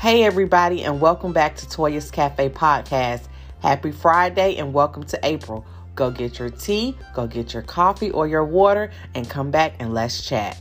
Hey, 0.00 0.24
everybody, 0.24 0.82
and 0.82 0.98
welcome 0.98 1.34
back 1.34 1.56
to 1.56 1.68
Toya's 1.68 2.10
Cafe 2.10 2.48
Podcast. 2.48 3.28
Happy 3.60 3.92
Friday, 3.92 4.56
and 4.56 4.72
welcome 4.72 5.02
to 5.04 5.20
April. 5.22 5.66
Go 5.94 6.10
get 6.10 6.38
your 6.38 6.48
tea, 6.48 6.96
go 7.14 7.26
get 7.26 7.52
your 7.52 7.62
coffee 7.64 8.10
or 8.10 8.26
your 8.26 8.46
water, 8.46 8.90
and 9.14 9.28
come 9.28 9.50
back 9.50 9.74
and 9.78 9.92
let's 9.92 10.26
chat. 10.26 10.58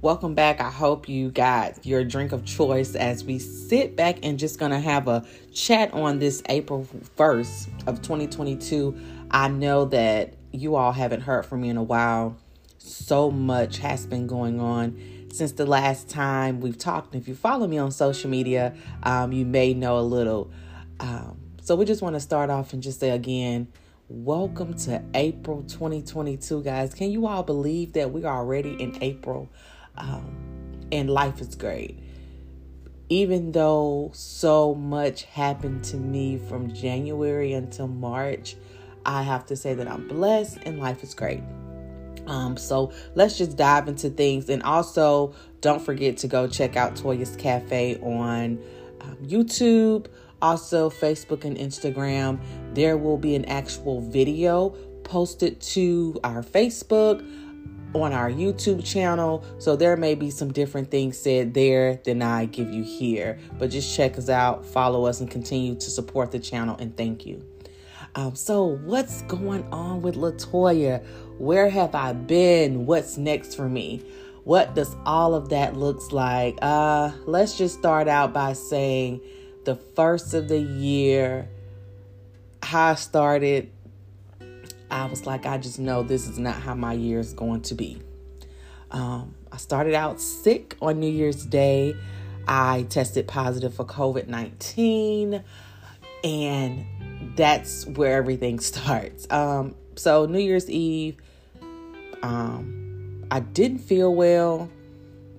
Welcome 0.00 0.36
back. 0.36 0.60
I 0.60 0.70
hope 0.70 1.08
you 1.08 1.32
got 1.32 1.84
your 1.84 2.04
drink 2.04 2.30
of 2.30 2.44
choice 2.44 2.94
as 2.94 3.24
we 3.24 3.40
sit 3.40 3.96
back 3.96 4.20
and 4.22 4.38
just 4.38 4.56
going 4.56 4.70
to 4.70 4.78
have 4.78 5.08
a 5.08 5.26
chat 5.52 5.92
on 5.92 6.20
this 6.20 6.40
April 6.48 6.86
1st 7.16 7.88
of 7.88 8.00
2022. 8.00 8.96
I 9.32 9.48
know 9.48 9.86
that 9.86 10.34
you 10.52 10.76
all 10.76 10.92
haven't 10.92 11.22
heard 11.22 11.46
from 11.46 11.62
me 11.62 11.68
in 11.68 11.76
a 11.76 11.82
while. 11.82 12.36
So 12.78 13.32
much 13.32 13.78
has 13.78 14.06
been 14.06 14.28
going 14.28 14.60
on 14.60 15.26
since 15.32 15.50
the 15.50 15.66
last 15.66 16.08
time 16.08 16.60
we've 16.60 16.78
talked. 16.78 17.16
If 17.16 17.26
you 17.26 17.34
follow 17.34 17.66
me 17.66 17.78
on 17.78 17.90
social 17.90 18.30
media, 18.30 18.76
um, 19.02 19.32
you 19.32 19.44
may 19.44 19.74
know 19.74 19.98
a 19.98 20.06
little. 20.06 20.52
Um, 21.00 21.40
so 21.60 21.74
we 21.74 21.84
just 21.84 22.02
want 22.02 22.14
to 22.14 22.20
start 22.20 22.50
off 22.50 22.72
and 22.72 22.84
just 22.84 23.00
say 23.00 23.10
again, 23.10 23.66
welcome 24.08 24.74
to 24.74 25.02
April 25.14 25.64
2022, 25.64 26.62
guys. 26.62 26.94
Can 26.94 27.10
you 27.10 27.26
all 27.26 27.42
believe 27.42 27.94
that 27.94 28.12
we 28.12 28.24
are 28.24 28.36
already 28.36 28.80
in 28.80 28.96
April? 29.00 29.50
Um, 29.98 30.38
and 30.90 31.10
life 31.10 31.40
is 31.40 31.54
great. 31.54 31.98
Even 33.10 33.52
though 33.52 34.10
so 34.14 34.74
much 34.74 35.24
happened 35.24 35.84
to 35.84 35.96
me 35.96 36.38
from 36.38 36.72
January 36.72 37.52
until 37.52 37.88
March, 37.88 38.56
I 39.04 39.22
have 39.22 39.46
to 39.46 39.56
say 39.56 39.74
that 39.74 39.88
I'm 39.88 40.06
blessed 40.08 40.58
and 40.64 40.78
life 40.78 41.02
is 41.02 41.14
great. 41.14 41.42
Um, 42.26 42.56
so 42.58 42.92
let's 43.14 43.38
just 43.38 43.56
dive 43.56 43.88
into 43.88 44.10
things. 44.10 44.50
And 44.50 44.62
also, 44.62 45.34
don't 45.60 45.80
forget 45.80 46.18
to 46.18 46.28
go 46.28 46.46
check 46.46 46.76
out 46.76 46.94
Toya's 46.94 47.34
Cafe 47.36 47.96
on 48.00 48.58
um, 49.00 49.16
YouTube, 49.24 50.06
also 50.42 50.90
Facebook 50.90 51.44
and 51.44 51.56
Instagram. 51.56 52.38
There 52.74 52.98
will 52.98 53.16
be 53.16 53.34
an 53.34 53.46
actual 53.46 54.02
video 54.02 54.70
posted 55.04 55.60
to 55.62 56.20
our 56.22 56.42
Facebook 56.42 57.26
on 57.94 58.12
our 58.12 58.30
YouTube 58.30 58.84
channel. 58.84 59.44
So 59.58 59.76
there 59.76 59.96
may 59.96 60.14
be 60.14 60.30
some 60.30 60.52
different 60.52 60.90
things 60.90 61.18
said 61.18 61.54
there 61.54 62.00
than 62.04 62.22
I 62.22 62.46
give 62.46 62.70
you 62.70 62.82
here. 62.82 63.38
But 63.58 63.70
just 63.70 63.94
check 63.94 64.18
us 64.18 64.28
out, 64.28 64.64
follow 64.64 65.06
us, 65.06 65.20
and 65.20 65.30
continue 65.30 65.74
to 65.74 65.90
support 65.90 66.30
the 66.30 66.38
channel. 66.38 66.76
And 66.78 66.96
thank 66.96 67.26
you. 67.26 67.44
Um, 68.14 68.34
so 68.34 68.64
what's 68.64 69.22
going 69.22 69.64
on 69.70 70.02
with 70.02 70.16
Latoya? 70.16 71.04
Where 71.38 71.68
have 71.68 71.94
I 71.94 72.12
been? 72.12 72.86
What's 72.86 73.16
next 73.16 73.54
for 73.54 73.68
me? 73.68 74.02
What 74.44 74.74
does 74.74 74.96
all 75.04 75.34
of 75.34 75.50
that 75.50 75.76
looks 75.76 76.10
like? 76.10 76.58
Uh, 76.62 77.12
let's 77.26 77.58
just 77.58 77.78
start 77.78 78.08
out 78.08 78.32
by 78.32 78.54
saying 78.54 79.20
the 79.64 79.76
first 79.76 80.32
of 80.32 80.48
the 80.48 80.58
year, 80.58 81.48
how 82.62 82.92
I 82.92 82.94
started 82.94 83.70
I 84.90 85.06
was 85.06 85.26
like, 85.26 85.46
I 85.46 85.58
just 85.58 85.78
know 85.78 86.02
this 86.02 86.28
is 86.28 86.38
not 86.38 86.54
how 86.54 86.74
my 86.74 86.92
year 86.92 87.18
is 87.18 87.32
going 87.32 87.62
to 87.62 87.74
be. 87.74 88.00
Um, 88.90 89.34
I 89.52 89.56
started 89.58 89.94
out 89.94 90.20
sick 90.20 90.76
on 90.80 91.00
New 91.00 91.10
Year's 91.10 91.44
Day. 91.44 91.94
I 92.46 92.86
tested 92.88 93.28
positive 93.28 93.74
for 93.74 93.84
COVID 93.84 94.26
19, 94.28 95.42
and 96.24 96.86
that's 97.36 97.86
where 97.86 98.16
everything 98.16 98.58
starts. 98.60 99.30
Um, 99.30 99.74
so, 99.96 100.26
New 100.26 100.38
Year's 100.38 100.70
Eve, 100.70 101.16
um, 102.22 103.24
I 103.30 103.40
didn't 103.40 103.80
feel 103.80 104.14
well, 104.14 104.70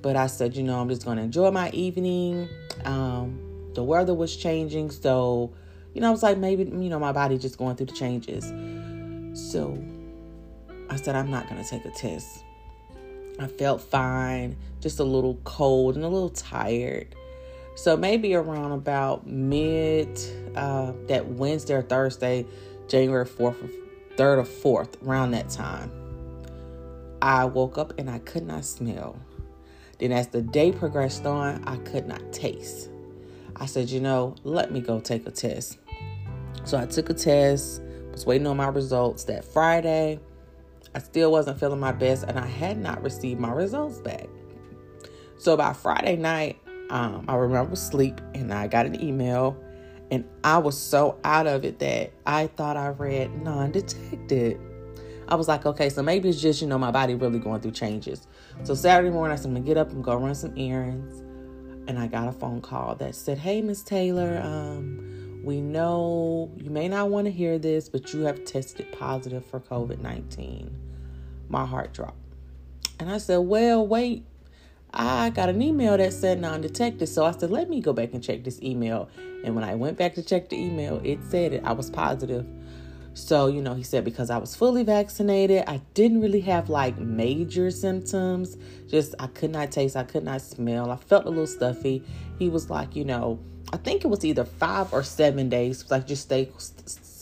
but 0.02 0.16
I 0.16 0.28
said, 0.28 0.56
you 0.56 0.64
know, 0.64 0.80
I'm 0.80 0.90
just 0.90 1.04
going 1.04 1.18
to 1.18 1.24
enjoy 1.24 1.50
my 1.50 1.72
evening. 1.72 2.48
Um, 2.86 3.72
the 3.74 3.84
weather 3.84 4.14
was 4.14 4.36
changing, 4.36 4.92
so, 4.92 5.52
you 5.94 6.02
know, 6.02 6.10
I 6.10 6.12
was 6.12 6.22
like, 6.22 6.38
maybe, 6.38 6.64
you 6.66 6.90
know, 6.90 7.00
my 7.00 7.12
body 7.12 7.40
just 7.40 7.58
going 7.58 7.76
through 7.76 7.88
the 7.88 7.94
changes. 7.94 8.52
So 9.40 9.82
I 10.90 10.96
said, 10.96 11.16
I'm 11.16 11.32
not 11.32 11.50
going 11.50 11.64
to 11.64 11.70
take 11.70 11.86
a 11.86 11.92
test. 11.92 12.44
I 13.40 13.48
felt 13.48 13.82
fine, 13.82 14.58
just 14.82 15.00
a 15.00 15.04
little 15.04 15.40
cold 15.46 15.96
and 15.96 16.04
a 16.04 16.10
little 16.10 16.30
tired. 16.30 17.16
So 17.76 17.96
maybe 17.96 18.36
around 18.36 18.74
about 18.74 19.26
mid 19.26 20.20
uh, 20.56 20.92
that 21.08 21.26
Wednesday 21.26 21.76
or 21.76 21.82
Thursday, 21.82 22.46
January 22.90 23.26
4th, 23.26 23.72
3rd 24.18 24.38
or 24.64 24.84
4th, 24.86 25.08
around 25.08 25.32
that 25.32 25.50
time, 25.50 25.90
I 27.22 27.46
woke 27.46 27.78
up 27.78 27.94
and 27.98 28.10
I 28.10 28.20
could 28.20 28.46
not 28.46 28.66
smell. 28.66 29.18
Then 30.00 30.12
as 30.12 30.28
the 30.28 30.42
day 30.42 30.72
progressed 30.72 31.26
on, 31.26 31.64
I 31.66 31.78
could 31.78 32.08
not 32.08 32.34
taste. 32.34 32.90
I 33.56 33.66
said, 33.66 33.90
you 33.90 34.00
know, 34.02 34.36
let 34.44 34.72
me 34.72 34.82
go 34.82 35.00
take 35.00 35.26
a 35.26 35.32
test. 35.32 35.78
So 36.66 36.78
I 36.78 36.86
took 36.86 37.10
a 37.10 37.14
test 37.14 37.82
was 38.20 38.26
waiting 38.26 38.48
on 38.48 38.58
my 38.58 38.68
results 38.68 39.24
that 39.24 39.46
Friday. 39.46 40.20
I 40.94 41.00
still 41.00 41.32
wasn't 41.32 41.58
feeling 41.58 41.80
my 41.80 41.94
best 41.94 42.26
and 42.26 42.38
I 42.38 42.46
had 42.46 42.78
not 42.78 43.02
received 43.02 43.40
my 43.40 43.52
results 43.54 44.00
back. 44.00 44.28
So 45.38 45.56
by 45.56 45.72
Friday 45.72 46.18
night, 46.18 46.60
um, 46.90 47.24
I 47.30 47.36
remember 47.36 47.78
sleep 47.78 48.20
and 48.34 48.54
I 48.54 48.68
got 48.68 48.86
an 48.86 49.02
email 49.02 49.56
and 50.12 50.26
I 50.44 50.58
was 50.58 50.78
so 50.78 51.18
out 51.24 51.48
of 51.48 51.64
it 51.64 51.80
that 51.80 52.12
I 52.26 52.48
thought 52.48 52.76
I 52.76 52.90
read 52.90 53.42
non 53.42 53.72
detected. 53.72 54.60
I 55.30 55.36
was 55.36 55.48
like, 55.48 55.66
okay, 55.66 55.90
so 55.90 56.04
maybe 56.04 56.28
it's 56.28 56.42
just, 56.42 56.62
you 56.62 56.68
know, 56.68 56.78
my 56.78 56.92
body 56.92 57.16
really 57.16 57.40
going 57.40 57.62
through 57.62 57.72
changes. 57.72 58.28
So 58.64 58.74
Saturday 58.74 59.12
morning, 59.12 59.32
I 59.32 59.38
said, 59.38 59.46
I'm 59.48 59.54
gonna 59.54 59.66
get 59.66 59.78
up 59.78 59.92
and 59.92 60.04
go 60.04 60.14
run 60.18 60.36
some 60.36 60.56
errands. 60.58 61.22
And 61.88 61.98
I 61.98 62.08
got 62.08 62.28
a 62.28 62.34
phone 62.34 62.60
call 62.60 62.96
that 62.96 63.16
said, 63.16 63.38
Hey, 63.38 63.62
Miss 63.62 63.82
Taylor, 63.82 64.42
um, 64.44 65.09
we 65.50 65.62
know 65.62 66.52
you 66.58 66.70
may 66.70 66.88
not 66.88 67.10
want 67.10 67.26
to 67.26 67.32
hear 67.32 67.58
this, 67.58 67.90
but 67.90 68.14
you 68.14 68.22
have 68.22 68.46
tested 68.46 68.86
positive 68.92 69.44
for 69.44 69.60
COVID 69.60 70.00
19. 70.00 70.70
My 71.50 71.66
heart 71.66 71.92
dropped. 71.92 72.20
And 73.00 73.10
I 73.10 73.18
said, 73.18 73.38
Well, 73.38 73.86
wait. 73.86 74.26
I 74.94 75.32
got 75.32 75.50
an 75.50 75.60
email 75.64 75.98
that 75.98 76.14
said 76.14 76.40
non 76.40 76.62
detected. 76.62 77.08
So 77.08 77.26
I 77.26 77.32
said, 77.32 77.50
Let 77.50 77.68
me 77.68 77.82
go 77.82 77.94
back 77.94 78.14
and 78.14 78.24
check 78.24 78.44
this 78.44 78.62
email. 78.62 79.10
And 79.44 79.56
when 79.56 79.64
I 79.64 79.74
went 79.74 79.98
back 79.98 80.14
to 80.16 80.22
check 80.22 80.50
the 80.50 80.56
email, 80.56 81.02
it 81.04 81.18
said 81.28 81.54
it. 81.54 81.64
I 81.66 81.72
was 81.72 81.90
positive. 81.90 82.46
So, 83.16 83.48
you 83.48 83.64
know, 83.64 83.74
he 83.74 83.82
said 83.82 84.06
because 84.06 84.30
I 84.30 84.38
was 84.38 84.56
fully 84.56 84.84
vaccinated, 84.84 85.64
I 85.66 85.82
didn't 85.96 86.22
really 86.22 86.42
have 86.42 86.70
like 86.70 87.00
major 87.00 87.72
symptoms. 87.72 88.56
Just 88.88 89.16
I 89.18 89.26
could 89.26 89.50
not 89.50 89.72
taste, 89.72 89.96
I 89.96 90.04
could 90.04 90.24
not 90.24 90.44
smell. 90.44 90.92
I 90.92 90.98
felt 90.98 91.26
a 91.26 91.30
little 91.30 91.48
stuffy. 91.48 92.04
He 92.38 92.50
was 92.50 92.70
like, 92.70 92.96
you 92.96 93.04
know, 93.04 93.40
I 93.72 93.78
think 93.78 94.04
it 94.04 94.08
was 94.08 94.26
either 94.26 94.46
five 94.46 94.94
or 94.94 95.04
seven 95.04 95.50
days. 95.50 95.90
Like 95.90 96.08
just 96.08 96.24
stay, 96.24 96.52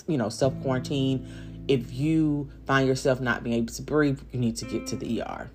you 0.07 0.17
know, 0.17 0.29
self 0.29 0.59
quarantine. 0.61 1.65
If 1.67 1.91
you 1.93 2.49
find 2.65 2.87
yourself 2.87 3.19
not 3.19 3.43
being 3.43 3.57
able 3.57 3.73
to 3.73 3.81
breathe, 3.81 4.21
you 4.31 4.39
need 4.39 4.55
to 4.57 4.65
get 4.65 4.87
to 4.87 4.95
the 4.95 5.21
ER. 5.21 5.49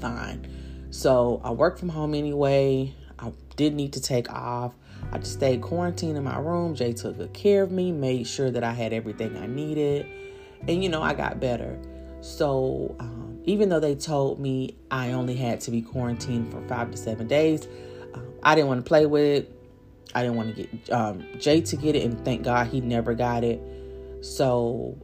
Fine. 0.00 0.88
So 0.90 1.40
I 1.44 1.50
work 1.50 1.78
from 1.78 1.88
home 1.88 2.14
anyway. 2.14 2.94
I 3.18 3.32
did 3.56 3.74
need 3.74 3.92
to 3.94 4.00
take 4.00 4.30
off. 4.32 4.72
I 5.12 5.18
just 5.18 5.32
stayed 5.32 5.62
quarantined 5.62 6.16
in 6.16 6.24
my 6.24 6.38
room. 6.38 6.74
Jay 6.74 6.92
took 6.92 7.18
good 7.18 7.32
care 7.32 7.62
of 7.62 7.72
me, 7.72 7.90
made 7.90 8.26
sure 8.26 8.50
that 8.50 8.62
I 8.62 8.72
had 8.72 8.92
everything 8.92 9.36
I 9.36 9.46
needed. 9.46 10.06
And, 10.68 10.82
you 10.82 10.88
know, 10.88 11.02
I 11.02 11.14
got 11.14 11.40
better. 11.40 11.78
So, 12.20 12.94
um, 13.00 13.40
even 13.44 13.68
though 13.68 13.80
they 13.80 13.94
told 13.94 14.38
me 14.38 14.76
I 14.90 15.12
only 15.12 15.34
had 15.34 15.60
to 15.62 15.70
be 15.70 15.82
quarantined 15.82 16.52
for 16.52 16.60
five 16.68 16.90
to 16.90 16.96
seven 16.96 17.26
days, 17.26 17.66
um, 18.14 18.26
I 18.42 18.54
didn't 18.54 18.68
want 18.68 18.84
to 18.84 18.88
play 18.88 19.06
with 19.06 19.22
it. 19.22 19.59
I 20.14 20.22
didn't 20.22 20.36
want 20.36 20.56
to 20.56 20.62
get 20.64 20.90
um, 20.90 21.24
Jay 21.38 21.60
to 21.60 21.76
get 21.76 21.94
it, 21.94 22.04
and 22.04 22.24
thank 22.24 22.42
God 22.42 22.66
he 22.66 22.80
never 22.80 23.14
got 23.14 23.44
it. 23.44 23.60
So 24.22 24.98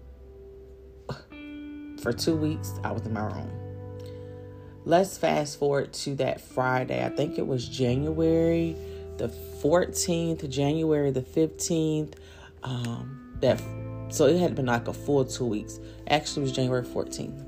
for 2.03 2.13
two 2.13 2.37
weeks, 2.37 2.73
I 2.85 2.93
was 2.93 3.03
in 3.07 3.13
my 3.13 3.23
room. 3.23 3.51
Let's 4.85 5.19
fast 5.19 5.59
forward 5.59 5.93
to 5.95 6.15
that 6.17 6.41
Friday. 6.41 7.05
I 7.05 7.09
think 7.09 7.39
it 7.39 7.47
was 7.47 7.69
January 7.69 8.77
the 9.17 9.29
14th, 9.63 10.49
January 10.49 11.11
the 11.11 11.23
15th. 11.23 12.15
Um, 12.63 13.39
that 13.41 13.61
so 14.09 14.27
it 14.27 14.39
had 14.39 14.55
been 14.55 14.67
like 14.67 14.89
a 14.89 14.93
full 14.93 15.25
two 15.25 15.47
weeks. 15.47 15.81
Actually, 16.09 16.43
it 16.43 16.45
was 16.45 16.53
January 16.53 16.85
14th. 16.85 17.45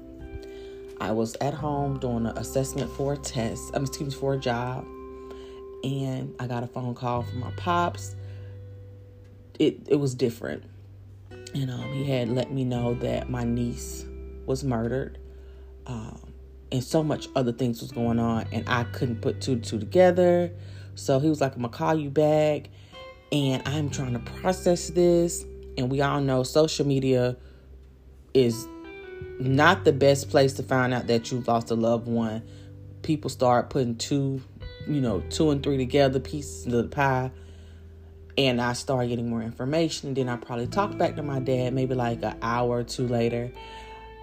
I 1.01 1.13
was 1.13 1.37
at 1.41 1.55
home 1.55 1.99
doing 2.01 2.27
an 2.27 2.37
assessment 2.39 2.91
for 2.93 3.13
a 3.13 3.17
test. 3.17 3.71
I'm 3.75 3.85
excuse 3.85 4.15
me 4.15 4.21
for 4.21 4.35
a 4.35 4.39
job 4.39 4.85
and 5.85 6.35
I 6.39 6.47
got 6.47 6.63
a 6.63 6.67
phone 6.67 6.95
call 6.95 7.23
from 7.23 7.41
my 7.41 7.51
pops. 7.53 8.17
It 9.59 9.87
it 9.89 9.97
was 9.97 10.15
different. 10.15 10.65
And 11.55 11.71
um, 11.71 11.93
he 11.93 12.05
had 12.05 12.29
let 12.29 12.53
me 12.53 12.65
know 12.65 12.95
that 12.95 13.31
my 13.31 13.45
niece 13.45 14.05
was 14.47 14.65
murdered. 14.65 15.19
Um, 15.87 16.33
and 16.71 16.85
so 16.85 17.03
much 17.03 17.29
other 17.35 17.53
things 17.53 17.81
was 17.81 17.91
going 17.91 18.19
on 18.19 18.47
and 18.53 18.69
I 18.69 18.85
couldn't 18.85 19.21
put 19.21 19.41
two 19.41 19.59
two 19.59 19.79
together. 19.79 20.53
So 20.95 21.21
he 21.21 21.29
was 21.29 21.41
like, 21.41 21.55
I'm 21.55 21.63
gonna 21.63 21.73
call 21.73 21.95
you 21.95 22.11
back. 22.11 22.69
And 23.31 23.63
I'm 23.67 23.91
trying 23.91 24.15
to 24.15 24.19
process 24.19 24.89
this. 24.89 25.45
And 25.77 25.91
we 25.91 26.01
all 26.01 26.21
know 26.21 26.43
social 26.43 26.87
media 26.87 27.37
is 28.35 28.67
not 29.39 29.85
the 29.85 29.93
best 29.93 30.31
place 30.31 30.55
to 30.55 30.63
find 30.63 30.93
out 30.93 31.07
that 31.07 31.31
you've 31.31 31.47
lost 31.47 31.71
a 31.71 31.75
loved 31.75 32.09
one. 32.09 32.43
People 33.03 33.31
start 33.31 33.71
putting 33.71 33.97
two, 33.97 34.43
you 34.89 35.01
know, 35.01 35.21
two 35.31 35.51
and 35.51 35.63
three 35.63 35.77
together, 35.77 36.19
pieces 36.21 36.67
of 36.67 36.73
the 36.73 36.85
pie. 36.85 37.31
And 38.37 38.61
I 38.61 38.73
started 38.73 39.09
getting 39.09 39.29
more 39.29 39.43
information. 39.43 40.09
And 40.09 40.17
then 40.17 40.29
I 40.29 40.37
probably 40.37 40.69
talked 40.69 40.97
back 40.97 41.17
to 41.17 41.23
my 41.23 41.41
dad 41.41 41.75
maybe 41.75 41.95
like 41.95 42.23
an 42.23 42.39
hour 42.41 42.79
or 42.79 42.85
two 42.85 43.07
later. 43.09 43.53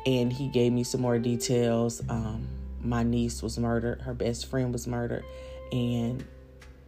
And 0.06 0.32
he 0.32 0.48
gave 0.48 0.72
me 0.72 0.84
some 0.84 1.02
more 1.02 1.20
details. 1.20 2.02
Um, 2.10 2.48
my 2.86 3.04
niece 3.04 3.42
was 3.42 3.58
murdered, 3.58 4.02
her 4.02 4.14
best 4.14 4.46
friend 4.46 4.72
was 4.72 4.88
murdered, 4.88 5.26
and 5.72 6.24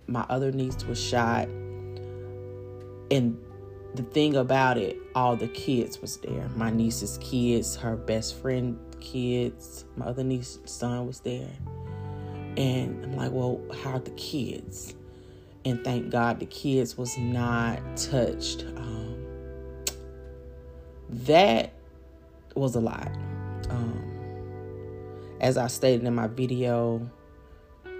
my 0.06 0.26
other 0.30 0.52
niece 0.52 0.84
was 0.86 1.02
shot. 1.02 1.48
And 3.10 3.38
the 3.96 4.04
thing 4.04 4.36
about 4.36 4.78
it, 4.78 4.98
all 5.16 5.36
the 5.36 5.48
kids 5.48 6.00
was 6.02 6.18
there. 6.18 6.50
My 6.56 6.70
niece's 6.70 7.18
kids, 7.20 7.76
her 7.78 7.96
best 7.96 8.40
friend 8.40 8.78
kids, 9.00 9.86
my 9.96 10.06
other 10.06 10.24
niece's 10.24 10.60
son 10.66 11.08
was 11.08 11.22
there. 11.22 11.50
And 12.58 13.06
I'm 13.06 13.16
like, 13.16 13.32
well, 13.32 13.62
how 13.84 13.92
are 13.92 14.00
the 14.00 14.12
kids? 14.12 14.96
And 15.64 15.84
thank 15.84 16.10
God 16.10 16.40
the 16.40 16.46
kids 16.46 16.98
was 16.98 17.18
not 17.18 17.80
touched. 17.96 18.64
Um, 18.76 19.26
that 21.10 21.74
was 22.56 22.76
a 22.76 22.82
lot. 22.82 23.12
Um, 23.70 24.04
as 25.40 25.58
I 25.58 25.68
stated 25.68 26.06
in 26.06 26.16
my 26.16 26.28
video, 26.28 27.10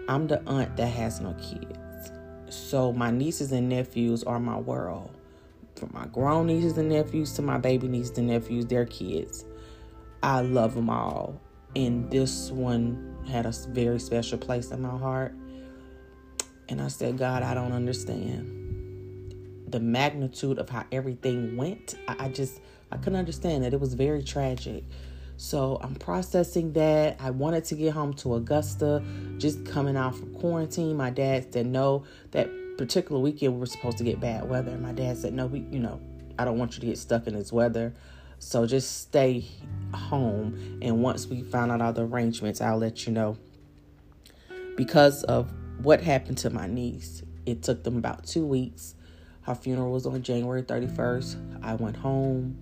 I'm 0.10 0.28
the 0.28 0.42
aunt 0.48 0.76
that 0.78 0.88
has 0.88 1.20
no 1.20 1.34
kids. 1.34 2.12
So 2.50 2.94
my 2.94 3.12
nieces 3.12 3.52
and 3.52 3.70
nephews 3.70 4.24
are 4.24 4.40
my 4.40 4.58
world 4.58 5.12
from 5.76 5.92
my 5.94 6.08
grown 6.08 6.48
nieces 6.48 6.78
and 6.78 6.90
nephews 6.90 7.34
to 7.34 7.42
my 7.42 7.58
baby 7.58 7.88
nieces 7.88 8.18
and 8.18 8.28
nephews, 8.28 8.66
their 8.66 8.86
kids. 8.86 9.46
I 10.24 10.42
love 10.42 10.76
them 10.76 10.90
all. 10.90 11.40
And 11.76 12.10
this 12.10 12.50
one 12.52 13.17
had 13.28 13.46
a 13.46 13.54
very 13.70 14.00
special 14.00 14.38
place 14.38 14.72
in 14.72 14.82
my 14.82 14.98
heart. 14.98 15.34
And 16.70 16.82
I 16.82 16.88
said, 16.88 17.18
God, 17.18 17.44
I 17.44 17.54
don't 17.54 17.72
understand 17.72 18.54
the 19.68 19.80
magnitude 19.80 20.60
of 20.60 20.70
how 20.70 20.86
everything 20.92 21.58
went. 21.58 21.96
I, 22.08 22.26
I 22.26 22.30
just, 22.30 22.62
I 22.92 22.98
couldn't 22.98 23.20
understand 23.20 23.64
that. 23.64 23.74
It 23.74 23.80
was 23.80 23.94
very 23.94 24.24
tragic. 24.24 24.84
So 25.38 25.80
I'm 25.82 25.96
processing 25.96 26.74
that. 26.74 27.18
I 27.20 27.30
wanted 27.30 27.64
to 27.66 27.76
get 27.76 27.94
home 27.94 28.14
to 28.16 28.36
Augusta, 28.36 29.04
just 29.38 29.66
coming 29.66 29.96
out 29.96 30.16
from 30.16 30.34
quarantine. 30.34 30.98
My 30.98 31.12
dad 31.12 31.54
said 31.54 31.68
no. 31.68 32.06
That 32.32 32.50
particular 32.78 33.22
weekend 33.22 33.54
we 33.54 33.60
were 33.60 33.66
supposed 33.66 33.98
to 34.00 34.04
get 34.04 34.20
bad 34.20 34.50
weather. 34.50 34.78
My 34.78 34.94
dad 34.94 35.18
said, 35.18 35.34
No, 35.34 35.46
we, 35.46 35.60
you 35.72 35.80
know, 35.80 36.00
I 36.40 36.46
don't 36.46 36.58
want 36.58 36.76
you 36.76 36.82
to 36.82 36.88
get 36.88 36.98
stuck 36.98 37.28
in 37.28 37.36
this 37.36 37.54
weather. 37.54 37.94
So 38.40 38.66
just 38.66 39.02
stay 39.02 39.46
home. 39.94 40.80
And 40.82 41.02
once 41.02 41.28
we 41.28 41.42
find 41.42 41.72
out 41.72 41.82
all 41.82 41.94
the 41.94 42.04
arrangements, 42.04 42.62
I'll 42.62 42.78
let 42.78 43.06
you 43.06 43.14
know. 43.14 43.38
Because 44.76 45.24
of 45.24 45.52
what 45.82 46.02
happened 46.02 46.38
to 46.40 46.50
my 46.50 46.68
niece, 46.68 47.24
it 47.46 47.64
took 47.64 47.84
them 47.84 47.98
about 47.98 48.26
two 48.26 48.46
weeks. 48.46 48.96
Her 49.42 49.56
funeral 49.56 49.92
was 49.92 50.06
on 50.06 50.22
January 50.22 50.62
31st. 50.62 51.64
I 51.64 51.76
went 51.76 51.96
home 51.96 52.58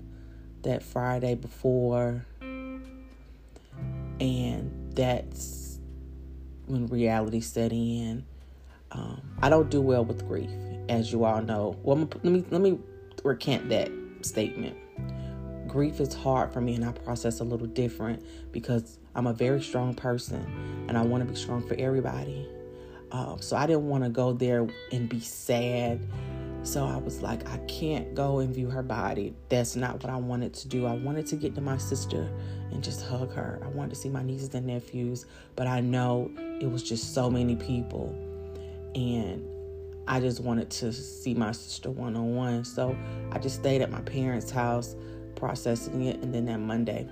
that 0.61 0.83
Friday 0.83 1.35
before. 1.35 2.25
And 4.19 4.93
that's 4.95 5.79
when 6.67 6.87
reality 6.87 7.41
set 7.41 7.71
in. 7.73 8.25
Um, 8.91 9.21
I 9.41 9.49
don't 9.49 9.69
do 9.69 9.81
well 9.81 10.05
with 10.05 10.27
grief, 10.27 10.49
as 10.87 11.11
you 11.11 11.25
all 11.25 11.41
know. 11.41 11.75
Well, 11.83 11.97
let 11.97 12.23
me 12.23 12.45
let 12.49 12.61
me 12.61 12.79
recant 13.23 13.69
that 13.69 13.91
statement. 14.21 14.77
Grief 15.75 15.99
is 15.99 16.13
hard 16.13 16.53
for 16.53 16.61
me, 16.61 16.73
and 16.75 16.85
I 16.85 16.93
process 16.93 17.41
a 17.41 17.43
little 17.43 17.67
different 17.67 18.25
because 18.53 18.97
I'm 19.13 19.27
a 19.27 19.33
very 19.33 19.61
strong 19.61 19.93
person, 19.93 20.85
and 20.87 20.97
I 20.97 21.01
want 21.01 21.21
to 21.25 21.29
be 21.29 21.35
strong 21.35 21.67
for 21.67 21.73
everybody. 21.73 22.47
Uh, 23.11 23.35
so 23.41 23.57
I 23.57 23.67
didn't 23.67 23.89
want 23.89 24.05
to 24.05 24.09
go 24.09 24.31
there 24.31 24.69
and 24.93 25.09
be 25.09 25.19
sad. 25.19 25.99
So 26.63 26.85
I 26.85 26.95
was 26.95 27.21
like, 27.21 27.49
I 27.49 27.57
can't 27.67 28.15
go 28.15 28.39
and 28.39 28.55
view 28.55 28.69
her 28.69 28.83
body. 28.83 29.35
That's 29.49 29.75
not 29.75 30.01
what 30.01 30.09
I 30.09 30.15
wanted 30.15 30.53
to 30.53 30.69
do. 30.69 30.85
I 30.85 30.93
wanted 30.93 31.27
to 31.27 31.35
get 31.35 31.55
to 31.55 31.61
my 31.61 31.75
sister 31.75 32.31
and 32.71 32.81
just 32.81 33.05
hug 33.05 33.33
her. 33.33 33.59
I 33.61 33.67
wanted 33.67 33.89
to 33.89 33.95
see 33.97 34.07
my 34.07 34.23
nieces 34.23 34.55
and 34.55 34.67
nephews, 34.67 35.25
but 35.57 35.67
I 35.67 35.81
know 35.81 36.31
it 36.61 36.71
was 36.71 36.83
just 36.83 37.13
so 37.13 37.29
many 37.29 37.57
people 37.57 38.15
and 38.95 39.45
I 40.07 40.19
just 40.19 40.39
wanted 40.39 40.69
to 40.69 40.93
see 40.93 41.33
my 41.33 41.51
sister 41.51 41.89
one 41.89 42.15
on 42.15 42.33
one. 42.33 42.63
So 42.63 42.97
I 43.31 43.39
just 43.39 43.55
stayed 43.55 43.81
at 43.81 43.91
my 43.91 44.01
parents' 44.01 44.51
house 44.51 44.95
processing 45.35 46.05
it, 46.05 46.21
and 46.21 46.33
then 46.33 46.45
that 46.45 46.59
Monday, 46.59 47.07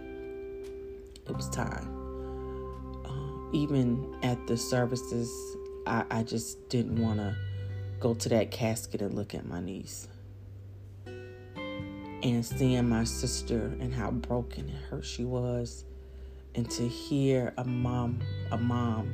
it 1.27 1.35
was 1.35 1.49
time. 1.49 1.87
Uh, 3.05 3.55
even 3.55 4.15
at 4.23 4.45
the 4.47 4.57
services, 4.57 5.29
I, 5.85 6.03
I 6.09 6.23
just 6.23 6.69
didn't 6.69 7.01
want 7.01 7.19
to 7.19 7.35
go 7.99 8.13
to 8.13 8.29
that 8.29 8.51
casket 8.51 9.01
and 9.01 9.13
look 9.13 9.33
at 9.33 9.45
my 9.45 9.61
niece. 9.61 10.07
And 11.05 12.45
seeing 12.45 12.87
my 12.87 13.03
sister 13.03 13.75
and 13.79 13.93
how 13.93 14.11
broken 14.11 14.69
and 14.69 14.77
hurt 14.77 15.05
she 15.05 15.25
was, 15.25 15.85
and 16.55 16.69
to 16.71 16.87
hear 16.87 17.53
a 17.57 17.63
mom, 17.63 18.21
a 18.51 18.57
mom 18.57 19.13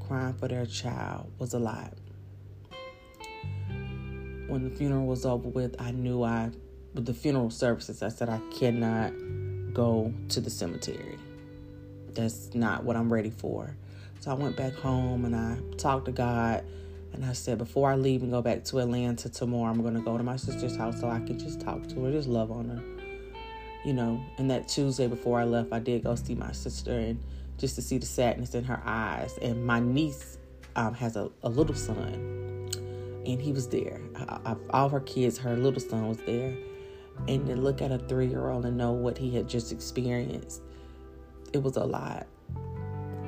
crying 0.00 0.34
for 0.34 0.48
their 0.48 0.66
child 0.66 1.30
was 1.38 1.54
a 1.54 1.58
lot. 1.58 1.94
When 4.48 4.62
the 4.62 4.70
funeral 4.70 5.06
was 5.06 5.26
over 5.26 5.48
with, 5.48 5.74
I 5.80 5.90
knew 5.90 6.22
I, 6.22 6.50
with 6.96 7.04
the 7.04 7.14
funeral 7.14 7.50
services, 7.50 8.02
I 8.02 8.08
said 8.08 8.28
I 8.28 8.40
cannot 8.50 9.12
go 9.72 10.12
to 10.30 10.40
the 10.40 10.50
cemetery. 10.50 11.18
That's 12.14 12.54
not 12.54 12.82
what 12.82 12.96
I'm 12.96 13.12
ready 13.12 13.30
for. 13.30 13.76
So 14.20 14.30
I 14.30 14.34
went 14.34 14.56
back 14.56 14.72
home 14.72 15.26
and 15.26 15.36
I 15.36 15.58
talked 15.76 16.06
to 16.06 16.12
God 16.12 16.64
and 17.12 17.24
I 17.24 17.34
said, 17.34 17.58
before 17.58 17.90
I 17.90 17.96
leave 17.96 18.22
and 18.22 18.32
go 18.32 18.40
back 18.40 18.64
to 18.64 18.78
Atlanta 18.78 19.28
tomorrow, 19.28 19.70
I'm 19.70 19.82
going 19.82 19.94
to 19.94 20.00
go 20.00 20.16
to 20.16 20.24
my 20.24 20.36
sister's 20.36 20.74
house 20.74 20.98
so 20.98 21.08
I 21.08 21.20
can 21.20 21.38
just 21.38 21.60
talk 21.60 21.86
to 21.88 22.04
her, 22.04 22.10
just 22.10 22.28
love 22.28 22.50
on 22.50 22.70
her. 22.70 22.82
You 23.84 23.92
know, 23.92 24.20
and 24.38 24.50
that 24.50 24.66
Tuesday 24.66 25.06
before 25.06 25.38
I 25.38 25.44
left, 25.44 25.72
I 25.72 25.78
did 25.78 26.02
go 26.02 26.14
see 26.14 26.34
my 26.34 26.52
sister 26.52 26.92
and 26.92 27.22
just 27.58 27.76
to 27.76 27.82
see 27.82 27.98
the 27.98 28.06
sadness 28.06 28.54
in 28.54 28.64
her 28.64 28.82
eyes. 28.84 29.38
And 29.40 29.64
my 29.64 29.80
niece 29.80 30.38
um, 30.74 30.94
has 30.94 31.16
a, 31.16 31.30
a, 31.42 31.48
little 31.48 31.74
son, 31.74 32.68
and 33.24 33.40
he 33.40 33.52
was 33.52 33.68
there. 33.68 34.00
I, 34.16 34.40
I, 34.44 34.56
all 34.70 34.88
her 34.88 35.00
kids, 35.00 35.38
her 35.38 35.56
little 35.56 35.80
son 35.80 36.08
was 36.08 36.18
there. 36.26 36.56
And 37.28 37.46
to 37.46 37.56
look 37.56 37.82
at 37.82 37.90
a 37.90 37.98
three 37.98 38.26
year 38.26 38.50
old 38.50 38.64
and 38.64 38.76
know 38.76 38.92
what 38.92 39.18
he 39.18 39.34
had 39.34 39.48
just 39.48 39.72
experienced, 39.72 40.62
it 41.52 41.62
was 41.62 41.76
a 41.76 41.84
lot. 41.84 42.26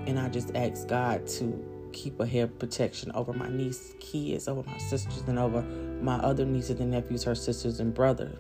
And 0.07 0.19
I 0.19 0.29
just 0.29 0.55
asked 0.55 0.89
God 0.89 1.27
to 1.29 1.91
keep 1.93 2.21
a 2.21 2.27
head 2.27 2.59
protection 2.59 3.11
over 3.15 3.33
my 3.33 3.49
niece, 3.49 3.95
kids, 4.01 4.49
over 4.49 4.63
my 4.63 4.79
sisters, 4.79 5.23
and 5.27 5.39
over 5.39 5.63
my 5.63 6.17
other 6.17 6.45
nieces 6.45 6.81
and 6.81 6.91
nephews, 6.91 7.25
her 7.25 7.35
sisters 7.35 7.81
and 7.81 7.93
brother. 7.93 8.39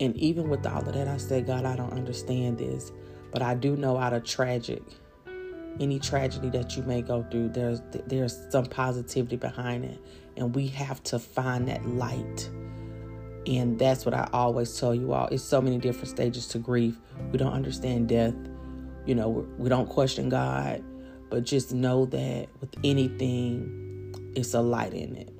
And 0.00 0.16
even 0.16 0.48
with 0.48 0.66
all 0.66 0.86
of 0.86 0.94
that, 0.94 1.08
I 1.08 1.16
said, 1.16 1.46
God, 1.46 1.64
I 1.64 1.76
don't 1.76 1.92
understand 1.92 2.58
this. 2.58 2.92
But 3.30 3.42
I 3.42 3.54
do 3.54 3.76
know 3.76 3.98
out 3.98 4.12
of 4.12 4.24
tragic, 4.24 4.82
any 5.80 5.98
tragedy 5.98 6.50
that 6.50 6.76
you 6.76 6.82
may 6.84 7.02
go 7.02 7.24
through, 7.30 7.50
there's 7.50 7.80
there's 8.06 8.36
some 8.50 8.66
positivity 8.66 9.36
behind 9.36 9.84
it, 9.84 10.00
and 10.36 10.54
we 10.54 10.68
have 10.68 11.02
to 11.04 11.18
find 11.18 11.68
that 11.68 11.86
light. 11.86 12.50
And 13.46 13.78
that's 13.78 14.04
what 14.04 14.14
I 14.14 14.28
always 14.32 14.78
tell 14.78 14.94
you 14.94 15.12
all. 15.12 15.28
It's 15.28 15.42
so 15.42 15.60
many 15.60 15.78
different 15.78 16.08
stages 16.08 16.48
to 16.48 16.58
grief. 16.58 16.96
We 17.32 17.38
don't 17.38 17.52
understand 17.52 18.08
death. 18.08 18.34
You 19.06 19.14
know, 19.14 19.46
we 19.56 19.68
don't 19.68 19.88
question 19.88 20.28
God, 20.28 20.84
but 21.30 21.44
just 21.44 21.72
know 21.72 22.04
that 22.06 22.48
with 22.60 22.74
anything, 22.84 24.14
it's 24.34 24.52
a 24.54 24.60
light 24.60 24.92
in 24.92 25.16
it. 25.16 25.32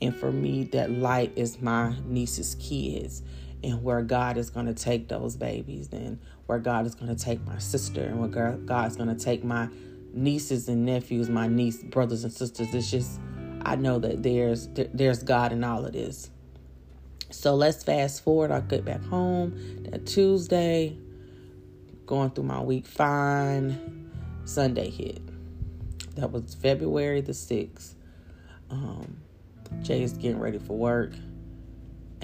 And 0.00 0.14
for 0.14 0.30
me, 0.30 0.64
that 0.64 0.90
light 0.90 1.32
is 1.36 1.60
my 1.60 1.94
niece's 2.04 2.54
kids 2.56 3.22
and 3.62 3.82
where 3.82 4.02
God 4.02 4.36
is 4.36 4.50
going 4.50 4.66
to 4.66 4.74
take 4.74 5.08
those 5.08 5.36
babies 5.36 5.88
and 5.92 6.18
where 6.46 6.58
God 6.58 6.86
is 6.86 6.94
going 6.94 7.14
to 7.14 7.22
take 7.24 7.44
my 7.46 7.58
sister 7.58 8.02
and 8.02 8.20
where 8.20 8.52
God 8.52 8.90
is 8.90 8.96
going 8.96 9.14
to 9.14 9.24
take 9.24 9.42
my 9.42 9.68
nieces 10.12 10.68
and 10.68 10.84
nephews, 10.84 11.28
my 11.28 11.48
niece 11.48 11.82
brothers 11.82 12.24
and 12.24 12.32
sisters. 12.32 12.74
It's 12.74 12.90
just 12.90 13.20
I 13.62 13.76
know 13.76 13.98
that 14.00 14.22
there's 14.22 14.68
there's 14.74 15.22
God 15.22 15.52
in 15.52 15.64
all 15.64 15.84
of 15.84 15.92
this. 15.92 16.30
So 17.30 17.54
let's 17.54 17.82
fast 17.82 18.22
forward. 18.22 18.50
I 18.50 18.60
get 18.60 18.84
back 18.84 19.02
home 19.04 19.84
that 19.90 20.06
Tuesday, 20.06 20.96
going 22.06 22.30
through 22.30 22.44
my 22.44 22.60
week 22.60 22.86
fine. 22.86 24.10
Sunday 24.44 24.90
hit. 24.90 25.20
That 26.16 26.30
was 26.30 26.54
February 26.54 27.22
the 27.22 27.32
6th. 27.32 27.94
Um, 28.70 29.16
Jay 29.82 30.02
is 30.02 30.12
getting 30.12 30.38
ready 30.38 30.58
for 30.58 30.76
work 30.76 31.12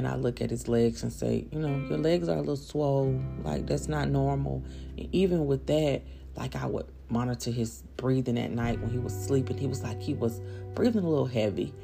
and 0.00 0.08
I 0.08 0.16
look 0.16 0.40
at 0.40 0.48
his 0.48 0.66
legs 0.66 1.02
and 1.02 1.12
say, 1.12 1.46
you 1.52 1.58
know, 1.58 1.76
your 1.86 1.98
legs 1.98 2.26
are 2.30 2.36
a 2.36 2.40
little 2.40 2.56
swollen. 2.56 3.42
Like 3.44 3.66
that's 3.66 3.86
not 3.86 4.08
normal. 4.08 4.64
And 4.96 5.14
even 5.14 5.44
with 5.44 5.66
that, 5.66 6.00
like 6.36 6.56
I 6.56 6.64
would 6.64 6.86
monitor 7.10 7.50
his 7.50 7.82
breathing 7.98 8.38
at 8.38 8.50
night 8.50 8.80
when 8.80 8.88
he 8.88 8.98
was 8.98 9.12
sleeping. 9.12 9.58
He 9.58 9.66
was 9.66 9.82
like 9.82 10.00
he 10.00 10.14
was 10.14 10.40
breathing 10.74 11.04
a 11.04 11.06
little 11.06 11.26
heavy. 11.26 11.74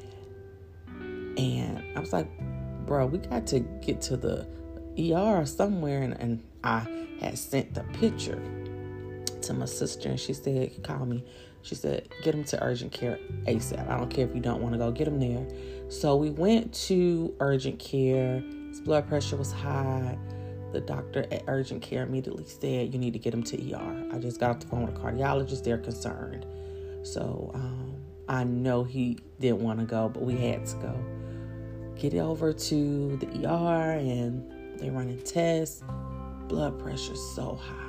And 0.89 1.83
I 1.95 1.99
was 1.99 2.11
like, 2.11 2.27
bro, 2.87 3.05
we 3.05 3.19
got 3.19 3.45
to 3.47 3.59
get 3.59 4.01
to 4.03 4.17
the 4.17 4.47
ER 4.97 5.45
somewhere. 5.45 6.01
And, 6.01 6.19
and 6.19 6.43
I 6.63 6.87
had 7.19 7.37
sent 7.37 7.73
the 7.73 7.83
picture 7.83 8.41
to 9.41 9.53
my 9.53 9.65
sister, 9.65 10.09
and 10.09 10.19
she 10.19 10.33
said, 10.33 10.83
call 10.83 11.05
me. 11.05 11.23
She 11.61 11.75
said, 11.75 12.07
get 12.23 12.33
him 12.33 12.45
to 12.45 12.63
urgent 12.63 12.93
care 12.93 13.19
ASAP. 13.43 13.89
I 13.89 13.97
don't 13.97 14.09
care 14.09 14.25
if 14.27 14.33
you 14.33 14.41
don't 14.41 14.61
want 14.61 14.73
to 14.73 14.79
go, 14.79 14.89
get 14.91 15.07
him 15.07 15.19
there. 15.19 15.45
So 15.89 16.15
we 16.15 16.29
went 16.29 16.73
to 16.85 17.35
urgent 17.39 17.77
care. 17.77 18.41
His 18.69 18.79
blood 18.79 19.07
pressure 19.07 19.35
was 19.35 19.51
high. 19.51 20.17
The 20.71 20.81
doctor 20.81 21.25
at 21.31 21.43
urgent 21.47 21.81
care 21.81 22.03
immediately 22.03 22.45
said, 22.45 22.93
You 22.93 22.99
need 22.99 23.13
to 23.13 23.19
get 23.19 23.33
him 23.33 23.43
to 23.43 23.73
ER. 23.73 24.09
I 24.11 24.19
just 24.19 24.39
got 24.39 24.51
off 24.51 24.59
the 24.59 24.67
phone 24.67 24.85
with 24.85 24.95
a 24.95 24.99
cardiologist. 24.99 25.63
They're 25.63 25.77
concerned. 25.77 26.45
So 27.03 27.51
um, 27.53 27.95
I 28.27 28.43
know 28.43 28.83
he 28.83 29.17
didn't 29.39 29.59
want 29.59 29.79
to 29.79 29.85
go, 29.85 30.09
but 30.09 30.23
we 30.23 30.35
had 30.35 30.65
to 30.67 30.75
go. 30.77 31.05
Get 31.97 32.13
it 32.13 32.19
over 32.19 32.53
to 32.53 33.17
the 33.17 33.47
ER 33.47 33.93
and 33.93 34.79
they 34.79 34.89
running 34.89 35.21
tests. 35.23 35.83
Blood 36.47 36.79
pressure 36.79 37.15
so 37.15 37.55
high. 37.55 37.83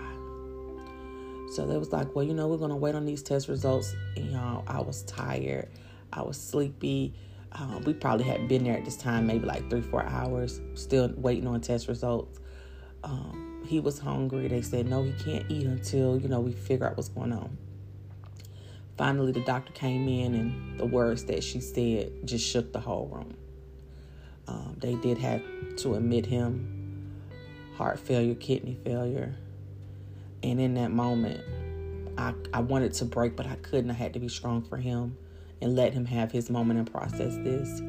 So 1.52 1.66
they 1.66 1.76
was 1.76 1.92
like, 1.92 2.14
well, 2.14 2.24
you 2.24 2.34
know, 2.34 2.48
we're 2.48 2.56
gonna 2.58 2.76
wait 2.76 2.94
on 2.94 3.04
these 3.04 3.22
test 3.22 3.48
results. 3.48 3.94
And 4.16 4.30
y'all, 4.30 4.64
I 4.66 4.80
was 4.80 5.02
tired. 5.04 5.68
I 6.12 6.22
was 6.22 6.40
sleepy. 6.40 7.14
Um, 7.52 7.82
we 7.84 7.94
probably 7.94 8.26
had 8.26 8.48
been 8.48 8.64
there 8.64 8.76
at 8.76 8.84
this 8.84 8.96
time, 8.96 9.26
maybe 9.26 9.46
like 9.46 9.68
three, 9.70 9.80
four 9.80 10.04
hours, 10.04 10.60
still 10.74 11.12
waiting 11.16 11.46
on 11.46 11.60
test 11.60 11.88
results. 11.88 12.38
Um, 13.04 13.62
he 13.66 13.80
was 13.80 13.98
hungry. 13.98 14.48
They 14.48 14.62
said, 14.62 14.86
no, 14.86 15.02
he 15.02 15.12
can't 15.12 15.50
eat 15.50 15.66
until, 15.66 16.18
you 16.18 16.28
know, 16.28 16.40
we 16.40 16.52
figure 16.52 16.86
out 16.86 16.96
what's 16.96 17.08
going 17.08 17.32
on. 17.32 17.56
Finally, 18.98 19.32
the 19.32 19.44
doctor 19.44 19.72
came 19.72 20.08
in, 20.08 20.34
and 20.34 20.78
the 20.78 20.84
words 20.84 21.24
that 21.24 21.44
she 21.44 21.60
said 21.60 22.10
just 22.24 22.44
shook 22.44 22.72
the 22.72 22.80
whole 22.80 23.06
room. 23.06 23.37
Um, 24.48 24.76
they 24.78 24.94
did 24.94 25.18
have 25.18 25.42
to 25.78 25.94
admit 25.94 26.24
him 26.26 26.78
heart 27.76 27.98
failure, 27.98 28.34
kidney 28.34 28.76
failure. 28.84 29.36
And 30.42 30.60
in 30.60 30.74
that 30.74 30.90
moment, 30.90 31.40
I, 32.16 32.34
I 32.52 32.60
wanted 32.60 32.94
to 32.94 33.04
break, 33.04 33.36
but 33.36 33.46
I 33.46 33.56
couldn't. 33.56 33.90
I 33.90 33.94
had 33.94 34.14
to 34.14 34.18
be 34.18 34.28
strong 34.28 34.62
for 34.62 34.78
him 34.78 35.16
and 35.60 35.76
let 35.76 35.92
him 35.92 36.04
have 36.06 36.32
his 36.32 36.50
moment 36.50 36.78
and 36.78 36.90
process 36.90 37.36
this. 37.36 37.80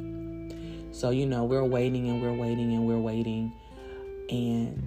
So, 0.91 1.11
you 1.11 1.25
know, 1.25 1.43
we're 1.45 1.63
waiting 1.63 2.09
and 2.09 2.21
we're 2.21 2.33
waiting 2.33 2.73
and 2.73 2.85
we're 2.85 2.99
waiting. 2.99 3.53
And 4.29 4.81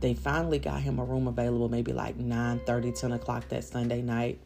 they 0.00 0.14
finally 0.14 0.58
got 0.58 0.82
him 0.82 0.98
a 0.98 1.04
room 1.04 1.28
available 1.28 1.68
maybe 1.68 1.92
like 1.92 2.16
9 2.16 2.60
30, 2.66 2.92
10 2.92 3.12
o'clock 3.12 3.48
that 3.48 3.64
Sunday 3.64 4.02
night. 4.02 4.38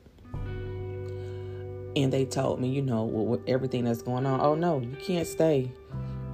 And 1.96 2.12
they 2.12 2.24
told 2.24 2.60
me, 2.60 2.68
you 2.68 2.82
know, 2.82 3.42
everything 3.48 3.84
that's 3.84 4.02
going 4.02 4.26
on, 4.26 4.40
oh 4.40 4.54
no, 4.54 4.78
you 4.80 4.96
can't 5.02 5.26
stay. 5.26 5.72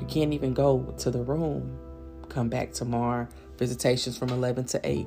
You 0.00 0.07
can't 0.07 0.33
even 0.33 0.55
go 0.55 0.95
to 0.99 1.11
the 1.11 1.23
room. 1.23 1.79
Come 2.29 2.49
back 2.49 2.73
tomorrow. 2.73 3.29
Visitations 3.57 4.19
from 4.19 4.31
11 4.31 4.65
to 4.67 4.81
8. 4.85 5.07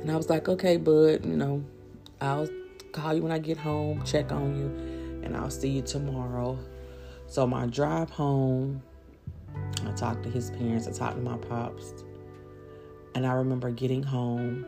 And 0.00 0.10
I 0.10 0.16
was 0.16 0.30
like, 0.30 0.48
okay, 0.48 0.76
bud, 0.76 1.26
you 1.26 1.36
know, 1.36 1.64
I'll 2.20 2.48
call 2.92 3.14
you 3.14 3.22
when 3.22 3.32
I 3.32 3.38
get 3.38 3.56
home, 3.56 4.02
check 4.04 4.30
on 4.30 4.56
you, 4.56 5.24
and 5.24 5.36
I'll 5.36 5.50
see 5.50 5.68
you 5.68 5.82
tomorrow. 5.82 6.58
So 7.26 7.46
my 7.46 7.66
drive 7.66 8.08
home, 8.10 8.82
I 9.84 9.90
talked 9.92 10.22
to 10.22 10.30
his 10.30 10.50
parents, 10.52 10.86
I 10.86 10.92
talked 10.92 11.16
to 11.16 11.22
my 11.22 11.36
pops. 11.36 12.04
And 13.14 13.26
I 13.26 13.32
remember 13.32 13.70
getting 13.70 14.02
home 14.02 14.64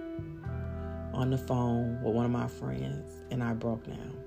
on 1.14 1.30
the 1.30 1.38
phone 1.38 2.02
with 2.02 2.14
one 2.14 2.25
of 2.25 2.33
my 2.33 2.49
friends, 2.49 3.09
and 3.30 3.42
I 3.42 3.52
broke 3.52 3.87
down. 3.87 4.20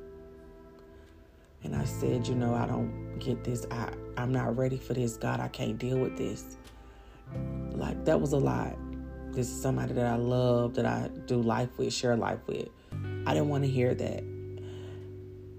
And 1.63 1.75
I 1.75 1.85
said, 1.85 2.27
you 2.27 2.35
know, 2.35 2.53
I 2.53 2.65
don't 2.65 3.17
get 3.19 3.43
this. 3.43 3.65
I, 3.71 3.93
I'm 4.17 4.31
not 4.31 4.57
ready 4.57 4.77
for 4.77 4.93
this. 4.93 5.17
God, 5.17 5.39
I 5.39 5.47
can't 5.47 5.77
deal 5.77 5.97
with 5.97 6.17
this. 6.17 6.57
Like, 7.71 8.05
that 8.05 8.19
was 8.19 8.33
a 8.33 8.37
lot. 8.37 8.75
This 9.31 9.49
is 9.49 9.61
somebody 9.61 9.93
that 9.93 10.05
I 10.05 10.15
love, 10.15 10.75
that 10.75 10.85
I 10.85 11.09
do 11.25 11.41
life 11.41 11.69
with, 11.77 11.93
share 11.93 12.15
life 12.15 12.39
with. 12.47 12.67
I 13.25 13.33
didn't 13.33 13.49
want 13.49 13.63
to 13.63 13.69
hear 13.69 13.95
that. 13.95 14.23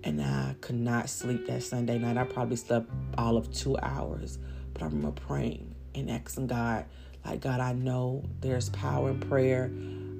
And 0.04 0.20
I 0.22 0.54
could 0.60 0.76
not 0.76 1.08
sleep 1.08 1.46
that 1.46 1.62
Sunday 1.62 1.98
night. 1.98 2.18
I 2.18 2.24
probably 2.24 2.56
slept 2.56 2.90
all 3.16 3.36
of 3.36 3.50
two 3.52 3.76
hours. 3.78 4.38
But 4.74 4.82
I 4.82 4.86
remember 4.86 5.12
praying 5.12 5.74
and 5.94 6.10
asking 6.10 6.48
God, 6.48 6.84
like, 7.24 7.40
God, 7.40 7.60
I 7.60 7.72
know 7.72 8.22
there's 8.40 8.68
power 8.68 9.10
in 9.10 9.20
prayer. 9.20 9.72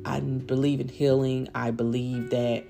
I 0.06 0.20
believe 0.20 0.80
in 0.80 0.88
healing. 0.88 1.48
I 1.54 1.70
believe 1.70 2.30
that, 2.30 2.64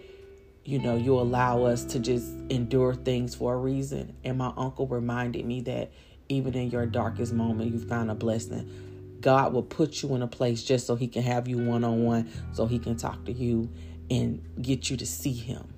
you 0.65 0.79
know, 0.79 0.97
you 0.97 1.19
allow 1.19 1.65
us 1.65 1.85
to 1.85 1.99
just 1.99 2.33
endure 2.49 2.95
things 2.95 3.35
for 3.35 3.55
a 3.55 3.57
reason. 3.57 4.17
And 4.25 4.39
my 4.39 4.53
uncle 4.57 4.87
reminded 4.87 5.45
me 5.45 5.61
that 5.63 5.93
even 6.29 6.55
in 6.55 6.71
your 6.71 6.87
darkest 6.87 7.33
moment, 7.33 7.73
you 7.73 7.79
found 7.79 8.11
a 8.11 8.15
blessing. 8.15 9.19
God 9.21 9.53
will 9.53 9.63
put 9.63 10.03
you 10.03 10.15
in 10.15 10.23
a 10.23 10.27
place 10.27 10.63
just 10.63 10.87
so 10.87 10.97
he 10.97 11.09
can 11.09 11.23
have 11.23 11.49
you 11.49 11.59
one 11.59 11.85
on 11.85 12.03
one, 12.05 12.31
so 12.53 12.67
he 12.67 12.79
can 12.79 12.97
talk 12.97 13.25
to 13.25 13.33
you 13.33 13.71
and 14.11 14.43
get 14.61 14.91
you 14.91 14.97
to 14.97 15.07
see 15.07 15.33
him. 15.33 15.75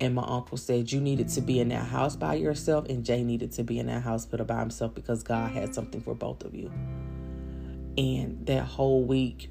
And 0.00 0.14
my 0.14 0.24
uncle 0.24 0.56
said 0.56 0.92
you 0.92 1.00
needed 1.00 1.28
to 1.30 1.40
be 1.40 1.58
in 1.58 1.68
that 1.70 1.86
house 1.86 2.14
by 2.14 2.34
yourself, 2.34 2.88
and 2.88 3.04
Jay 3.04 3.24
needed 3.24 3.52
to 3.52 3.64
be 3.64 3.78
in 3.78 3.86
that 3.86 4.02
hospital 4.02 4.46
by 4.46 4.60
himself 4.60 4.94
because 4.94 5.22
God 5.22 5.50
had 5.50 5.74
something 5.74 6.00
for 6.00 6.14
both 6.14 6.44
of 6.44 6.54
you. 6.54 6.70
And 7.96 8.46
that 8.46 8.64
whole 8.64 9.02
week, 9.02 9.50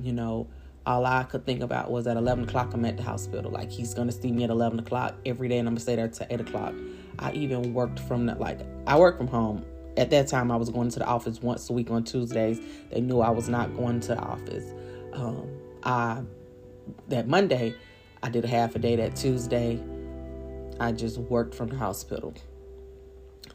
you 0.00 0.12
know, 0.12 0.48
all 0.84 1.06
I 1.06 1.24
could 1.24 1.46
think 1.46 1.62
about 1.62 1.90
was 1.90 2.06
at 2.06 2.16
11 2.16 2.44
o'clock, 2.44 2.74
I'm 2.74 2.84
at 2.84 2.96
the 2.96 3.02
hospital. 3.02 3.50
Like, 3.50 3.70
he's 3.70 3.94
going 3.94 4.08
to 4.08 4.12
see 4.12 4.32
me 4.32 4.44
at 4.44 4.50
11 4.50 4.80
o'clock 4.80 5.14
every 5.24 5.48
day, 5.48 5.58
and 5.58 5.68
I'm 5.68 5.74
going 5.74 5.78
to 5.78 5.82
stay 5.82 5.96
there 5.96 6.08
till 6.08 6.26
8 6.28 6.40
o'clock. 6.40 6.74
I 7.18 7.32
even 7.32 7.72
worked 7.72 8.00
from 8.00 8.26
that, 8.26 8.40
like, 8.40 8.60
I 8.86 8.98
work 8.98 9.16
from 9.16 9.28
home. 9.28 9.64
At 9.96 10.10
that 10.10 10.26
time, 10.26 10.50
I 10.50 10.56
was 10.56 10.70
going 10.70 10.88
to 10.90 10.98
the 10.98 11.04
office 11.04 11.40
once 11.40 11.68
a 11.70 11.72
week 11.72 11.90
on 11.90 12.04
Tuesdays. 12.04 12.60
They 12.90 13.00
knew 13.00 13.20
I 13.20 13.30
was 13.30 13.48
not 13.48 13.76
going 13.76 14.00
to 14.00 14.08
the 14.08 14.20
office. 14.20 14.72
Um, 15.12 15.48
I, 15.82 16.22
that 17.08 17.28
Monday, 17.28 17.74
I 18.22 18.30
did 18.30 18.44
a 18.44 18.48
half 18.48 18.74
a 18.74 18.78
day. 18.78 18.96
That 18.96 19.14
Tuesday, 19.14 19.80
I 20.80 20.92
just 20.92 21.18
worked 21.18 21.54
from 21.54 21.68
the 21.68 21.76
hospital. 21.76 22.34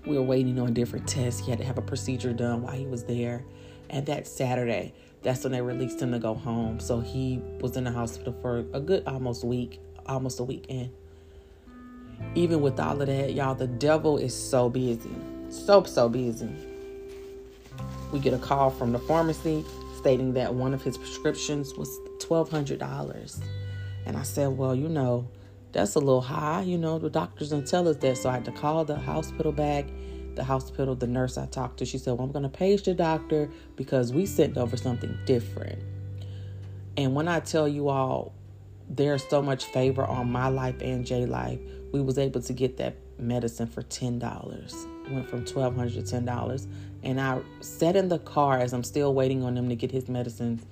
We 0.05 0.17
were 0.17 0.23
waiting 0.23 0.59
on 0.59 0.73
different 0.73 1.07
tests. 1.07 1.41
He 1.41 1.49
had 1.49 1.59
to 1.59 1.65
have 1.65 1.77
a 1.77 1.81
procedure 1.81 2.33
done 2.33 2.61
while 2.61 2.75
he 2.75 2.85
was 2.85 3.03
there. 3.03 3.43
And 3.89 4.05
that 4.05 4.27
Saturday, 4.27 4.93
that's 5.27 5.43
when 5.43 5.51
they 5.51 5.61
released 5.61 6.01
him 6.01 6.13
to 6.13 6.19
go 6.19 6.33
home. 6.33 6.79
So 6.79 7.01
he 7.01 7.41
was 7.59 7.75
in 7.75 7.83
the 7.83 7.91
hospital 7.91 8.33
for 8.41 8.59
a 8.71 8.79
good 8.79 9.05
almost 9.05 9.43
week, 9.43 9.81
almost 10.05 10.39
a 10.39 10.45
weekend. 10.45 10.89
Even 12.33 12.61
with 12.61 12.79
all 12.79 13.01
of 13.01 13.07
that, 13.07 13.33
y'all, 13.33 13.53
the 13.53 13.67
devil 13.67 14.17
is 14.17 14.33
so 14.33 14.69
busy. 14.69 15.11
So, 15.49 15.83
so 15.83 16.07
busy. 16.07 16.49
We 18.13 18.19
get 18.19 18.35
a 18.35 18.37
call 18.37 18.69
from 18.69 18.93
the 18.93 18.99
pharmacy 18.99 19.65
stating 19.97 20.31
that 20.35 20.53
one 20.53 20.73
of 20.73 20.81
his 20.81 20.97
prescriptions 20.97 21.73
was 21.73 21.89
$1,200. 22.21 23.41
And 24.05 24.15
I 24.15 24.23
said, 24.23 24.57
Well, 24.57 24.75
you 24.75 24.87
know, 24.87 25.27
that's 25.73 25.95
a 25.95 25.99
little 25.99 26.21
high. 26.21 26.61
You 26.61 26.77
know, 26.77 26.99
the 26.99 27.09
doctors 27.09 27.49
didn't 27.49 27.67
tell 27.67 27.89
us 27.89 27.97
that. 27.97 28.17
So 28.17 28.29
I 28.29 28.35
had 28.35 28.45
to 28.45 28.53
call 28.53 28.85
the 28.85 28.95
hospital 28.95 29.51
back 29.51 29.87
the 30.37 30.45
hospital, 30.45 30.95
the 30.95 31.07
nurse 31.07 31.37
I 31.37 31.45
talked 31.47 31.79
to, 31.79 31.85
she 31.85 31.97
said, 31.97 32.13
Well, 32.13 32.25
I'm 32.25 32.31
going 32.31 32.43
to 32.43 32.49
page 32.49 32.83
the 32.83 32.93
doctor 32.93 33.49
because 33.75 34.13
we 34.13 34.25
sent 34.25 34.57
over 34.57 34.77
something 34.77 35.17
different. 35.25 35.83
And 36.95 37.13
when 37.13 37.27
I 37.27 37.41
tell 37.41 37.67
you 37.67 37.89
all, 37.89 38.33
there's 38.89 39.27
so 39.27 39.41
much 39.41 39.65
favor 39.65 40.05
on 40.05 40.31
my 40.31 40.47
life 40.47 40.81
and 40.81 41.05
Jay 41.05 41.25
life, 41.25 41.59
we 41.91 42.01
was 42.01 42.17
able 42.17 42.41
to 42.41 42.53
get 42.53 42.77
that 42.77 42.95
medicine 43.19 43.67
for 43.67 43.81
$10. 43.83 45.11
Went 45.11 45.29
from 45.29 45.39
1,200 45.39 45.93
to 45.93 46.15
$10. 46.15 46.67
And 47.03 47.19
I 47.19 47.41
sat 47.59 47.95
in 47.95 48.07
the 48.07 48.19
car 48.19 48.57
as 48.57 48.73
I'm 48.73 48.83
still 48.83 49.13
waiting 49.13 49.43
on 49.43 49.57
him 49.57 49.69
to 49.69 49.75
get 49.75 49.91
his 49.91 50.07
medicines 50.07 50.65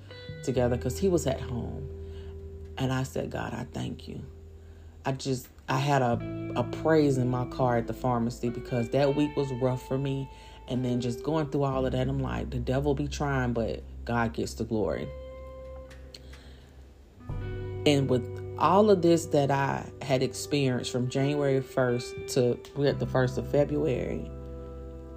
together 0.43 0.77
because 0.77 0.97
he 0.97 1.07
was 1.07 1.27
at 1.27 1.41
home. 1.41 1.89
And 2.77 2.91
I 2.91 3.03
said, 3.03 3.29
God, 3.29 3.53
I 3.53 3.65
thank 3.71 4.07
you. 4.07 4.21
I 5.05 5.11
just 5.11 5.47
I 5.67 5.77
had 5.77 6.01
a, 6.01 6.53
a 6.55 6.63
praise 6.63 7.17
in 7.17 7.29
my 7.29 7.45
car 7.45 7.77
at 7.77 7.87
the 7.87 7.93
pharmacy 7.93 8.49
because 8.49 8.89
that 8.89 9.15
week 9.15 9.35
was 9.35 9.51
rough 9.53 9.87
for 9.87 9.97
me. 9.97 10.29
And 10.67 10.83
then 10.83 10.99
just 11.01 11.23
going 11.23 11.47
through 11.47 11.63
all 11.63 11.85
of 11.85 11.91
that, 11.91 12.07
I'm 12.07 12.19
like, 12.19 12.49
the 12.49 12.59
devil 12.59 12.93
be 12.95 13.07
trying, 13.07 13.53
but 13.53 13.83
God 14.03 14.33
gets 14.33 14.53
the 14.55 14.63
glory. 14.63 15.07
And 17.85 18.09
with 18.09 18.23
all 18.57 18.89
of 18.89 19.01
this 19.01 19.25
that 19.27 19.51
I 19.51 19.85
had 20.01 20.23
experienced 20.23 20.91
from 20.91 21.09
January 21.09 21.61
1st 21.61 22.33
to 22.33 22.59
we're 22.75 22.89
at 22.89 22.99
the 22.99 23.05
1st 23.05 23.37
of 23.37 23.51
February, 23.51 24.29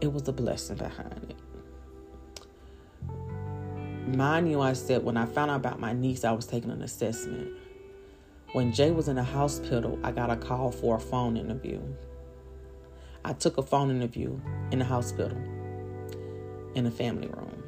it 0.01 0.13
was 0.13 0.29
a 0.29 0.33
blessing 0.33 0.77
behind 0.77 1.27
it. 1.31 1.37
Mind 4.17 4.51
you, 4.51 4.61
I 4.61 4.73
said 4.73 5.05
when 5.05 5.17
I 5.17 5.27
found 5.27 5.51
out 5.51 5.57
about 5.57 5.81
my 5.81 5.93
niece, 5.93 6.25
I 6.25 6.33
was 6.33 6.47
taking 6.47 6.71
an 6.71 6.83
assessment. 6.83 7.51
When 8.53 8.73
Jay 8.73 8.91
was 8.91 9.09
in 9.09 9.17
the 9.17 9.23
hospital, 9.23 9.99
I 10.03 10.11
got 10.11 10.31
a 10.31 10.37
call 10.37 10.71
for 10.71 10.97
a 10.97 11.01
phone 11.01 11.37
interview. 11.37 11.83
I 13.23 13.35
took 13.35 13.59
a 13.59 13.63
phone 13.63 13.91
interview 13.91 14.41
in 14.73 14.79
the 14.79 14.87
hospital 14.87 15.37
in 16.75 16.85
the 16.85 16.91
family 16.91 17.29
room. 17.29 17.63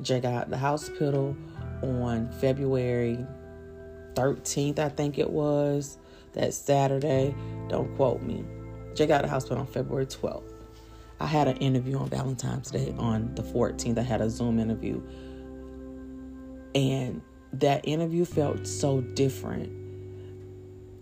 Jay 0.00 0.18
got 0.18 0.34
out 0.34 0.50
the 0.50 0.58
hospital 0.58 1.36
on 1.82 2.32
February 2.40 3.24
13th, 4.14 4.80
I 4.80 4.88
think 4.88 5.18
it 5.18 5.30
was, 5.30 5.98
that 6.32 6.52
Saturday. 6.52 7.32
Don't 7.68 7.94
quote 7.94 8.22
me. 8.22 8.44
Jay 8.94 9.06
got 9.06 9.18
out 9.18 9.22
the 9.22 9.28
hospital 9.28 9.58
on 9.58 9.66
February 9.68 10.06
12th. 10.06 10.52
I 11.20 11.26
had 11.26 11.46
an 11.46 11.58
interview 11.58 11.98
on 11.98 12.08
Valentine's 12.08 12.72
Day 12.72 12.92
on 12.98 13.32
the 13.36 13.42
14th. 13.42 13.96
I 13.96 14.02
had 14.02 14.20
a 14.20 14.28
Zoom 14.28 14.58
interview. 14.58 15.00
And 16.74 17.22
that 17.52 17.86
interview 17.86 18.24
felt 18.24 18.66
so 18.66 19.00
different. 19.00 19.81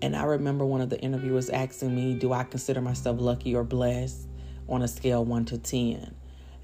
And 0.03 0.17
I 0.17 0.25
remember 0.25 0.65
one 0.65 0.81
of 0.81 0.89
the 0.89 0.99
interviewers 1.01 1.51
asking 1.51 1.95
me, 1.95 2.15
Do 2.15 2.33
I 2.33 2.45
consider 2.45 2.81
myself 2.81 3.21
lucky 3.21 3.55
or 3.55 3.65
blessed 3.65 4.29
on 4.69 4.83
a 4.83 4.89
scale 4.89 5.25
1 5.25 5.45
to 5.47 5.59
10? 5.59 6.15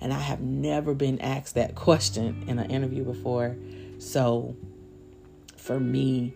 And 0.01 0.13
I 0.13 0.19
have 0.19 0.41
never 0.41 0.95
been 0.95 1.21
asked 1.21 1.55
that 1.55 1.75
question 1.75 2.45
in 2.47 2.59
an 2.59 2.71
interview 2.71 3.05
before. 3.05 3.57
So 3.99 4.57
for 5.57 5.79
me, 5.79 6.35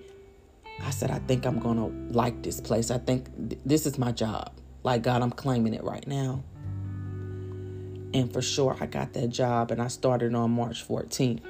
I 0.83 0.90
said, 0.90 1.11
I 1.11 1.19
think 1.21 1.47
I'm 1.47 1.59
going 1.59 1.76
to 1.76 2.16
like 2.16 2.42
this 2.42 2.61
place. 2.61 2.90
I 2.90 2.99
think 2.99 3.26
th- 3.50 3.61
this 3.64 3.87
is 3.87 3.99
my 3.99 4.12
job. 4.12 4.52
Like, 4.83 5.02
God, 5.02 5.23
I'm 5.23 5.30
claiming 5.30 5.75
it 5.75 5.85
right 5.85 6.07
now. 6.07 6.42
And 8.12 8.33
for 8.33 8.42
sure, 8.42 8.76
I 8.80 8.87
got 8.87 9.12
that 9.12 9.28
job 9.28 9.71
and 9.71 9.80
I 9.80 9.88
started 9.88 10.35
on 10.35 10.50
March 10.50 10.87
14th. 10.87 11.42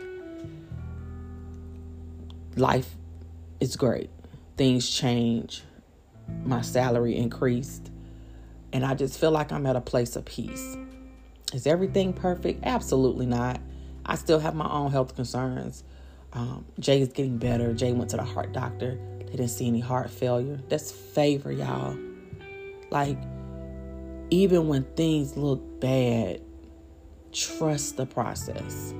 Life 2.56 2.96
is 3.60 3.76
great. 3.76 4.10
Things 4.60 4.90
change. 4.90 5.62
My 6.44 6.60
salary 6.60 7.16
increased. 7.16 7.90
And 8.74 8.84
I 8.84 8.92
just 8.92 9.18
feel 9.18 9.30
like 9.30 9.52
I'm 9.52 9.64
at 9.64 9.74
a 9.74 9.80
place 9.80 10.16
of 10.16 10.26
peace. 10.26 10.76
Is 11.54 11.66
everything 11.66 12.12
perfect? 12.12 12.60
Absolutely 12.64 13.24
not. 13.24 13.58
I 14.04 14.16
still 14.16 14.38
have 14.38 14.54
my 14.54 14.70
own 14.70 14.90
health 14.90 15.16
concerns. 15.16 15.82
Um, 16.34 16.66
Jay 16.78 17.00
is 17.00 17.08
getting 17.08 17.38
better. 17.38 17.72
Jay 17.72 17.94
went 17.94 18.10
to 18.10 18.18
the 18.18 18.22
heart 18.22 18.52
doctor. 18.52 18.98
They 19.20 19.30
didn't 19.30 19.48
see 19.48 19.66
any 19.66 19.80
heart 19.80 20.10
failure. 20.10 20.60
That's 20.68 20.92
favor, 20.92 21.50
y'all. 21.50 21.96
Like, 22.90 23.16
even 24.28 24.68
when 24.68 24.84
things 24.94 25.38
look 25.38 25.80
bad, 25.80 26.42
trust 27.32 27.96
the 27.96 28.04
process. 28.04 28.92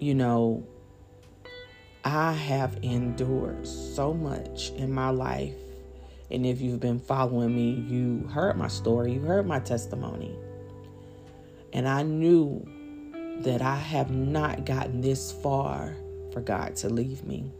You 0.00 0.16
know, 0.16 0.66
I 2.04 2.32
have 2.32 2.78
endured 2.82 3.66
so 3.66 4.14
much 4.14 4.70
in 4.70 4.92
my 4.92 5.10
life. 5.10 5.54
And 6.30 6.46
if 6.46 6.60
you've 6.60 6.80
been 6.80 6.98
following 6.98 7.54
me, 7.54 7.84
you 7.88 8.26
heard 8.28 8.56
my 8.56 8.68
story, 8.68 9.12
you 9.14 9.20
heard 9.20 9.46
my 9.46 9.60
testimony. 9.60 10.34
And 11.72 11.88
I 11.88 12.02
knew 12.02 12.64
that 13.42 13.62
I 13.62 13.76
have 13.76 14.10
not 14.10 14.64
gotten 14.64 15.00
this 15.00 15.32
far 15.32 15.96
for 16.32 16.40
God 16.40 16.76
to 16.76 16.88
leave 16.88 17.24
me. 17.24 17.50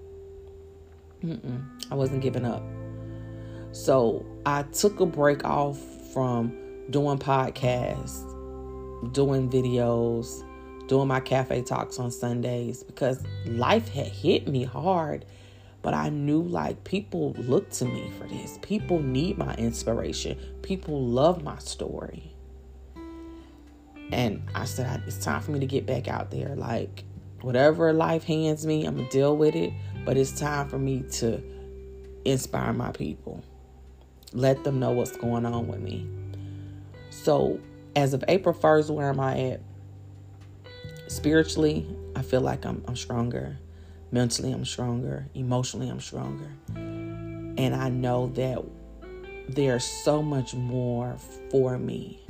Mm-mm, 1.23 1.62
I 1.90 1.94
wasn't 1.94 2.23
giving 2.23 2.44
up. 2.44 2.62
So 3.73 4.25
I 4.47 4.62
took 4.62 5.00
a 5.00 5.06
break 5.06 5.44
off 5.44 5.78
from 6.12 6.56
doing 6.90 7.18
podcasts, 7.18 8.25
doing 9.12 9.50
videos, 9.50 10.44
doing 10.90 11.06
my 11.06 11.20
cafe 11.20 11.62
talks 11.62 12.00
on 12.00 12.11
Sundays 12.11 12.82
because 12.82 13.23
life 13.47 13.88
had 13.88 14.09
hit 14.09 14.49
me 14.49 14.64
hard. 14.64 15.25
But 15.82 15.94
I 15.94 16.09
knew 16.09 16.42
like 16.42 16.82
people 16.82 17.32
look 17.38 17.70
to 17.75 17.85
me 17.85 18.11
for 18.18 18.26
this. 18.26 18.59
People 18.61 19.00
need 19.00 19.38
my 19.38 19.54
inspiration. 19.54 20.37
People 20.62 21.06
love 21.06 21.44
my 21.44 21.56
story. 21.59 22.35
And 24.11 24.42
I 24.52 24.64
said, 24.64 25.04
it's 25.06 25.18
time 25.18 25.40
for 25.40 25.52
me 25.52 25.61
to 25.61 25.66
get 25.66 25.87
back 25.87 26.09
out 26.09 26.32
there. 26.32 26.56
Like, 26.56 27.04
whatever 27.40 27.92
life 27.92 28.25
hands 28.25 28.66
me, 28.66 28.85
I'm 28.85 28.97
going 28.97 29.09
to 29.09 29.16
deal 29.16 29.37
with 29.37 29.54
it. 29.54 29.73
But 30.04 30.16
it's 30.16 30.38
time 30.38 30.68
for 30.68 30.78
me 30.78 31.04
to 31.12 31.40
inspire 32.25 32.73
my 32.73 32.90
people, 32.90 33.44
let 34.32 34.64
them 34.64 34.80
know 34.80 34.90
what's 34.90 35.16
going 35.16 35.47
on 35.47 35.68
with 35.68 35.80
me. 35.80 36.09
So, 37.11 37.61
as 37.94 38.12
of 38.12 38.24
April 38.26 38.55
1st, 38.55 38.90
where 38.90 39.09
am 39.09 39.20
I 39.20 39.38
at? 39.53 39.61
Spiritually, 41.11 41.85
I 42.14 42.23
feel 42.23 42.40
like 42.40 42.64
I'm, 42.64 42.85
I'm 42.87 42.94
stronger. 42.94 43.59
Mentally, 44.12 44.53
I'm 44.53 44.64
stronger. 44.64 45.27
Emotionally, 45.35 45.88
I'm 45.88 45.99
stronger. 45.99 46.49
And 46.77 47.75
I 47.75 47.88
know 47.88 48.29
that 48.29 48.64
there's 49.49 49.83
so 49.83 50.23
much 50.23 50.55
more 50.55 51.16
for 51.51 51.77
me. 51.79 52.20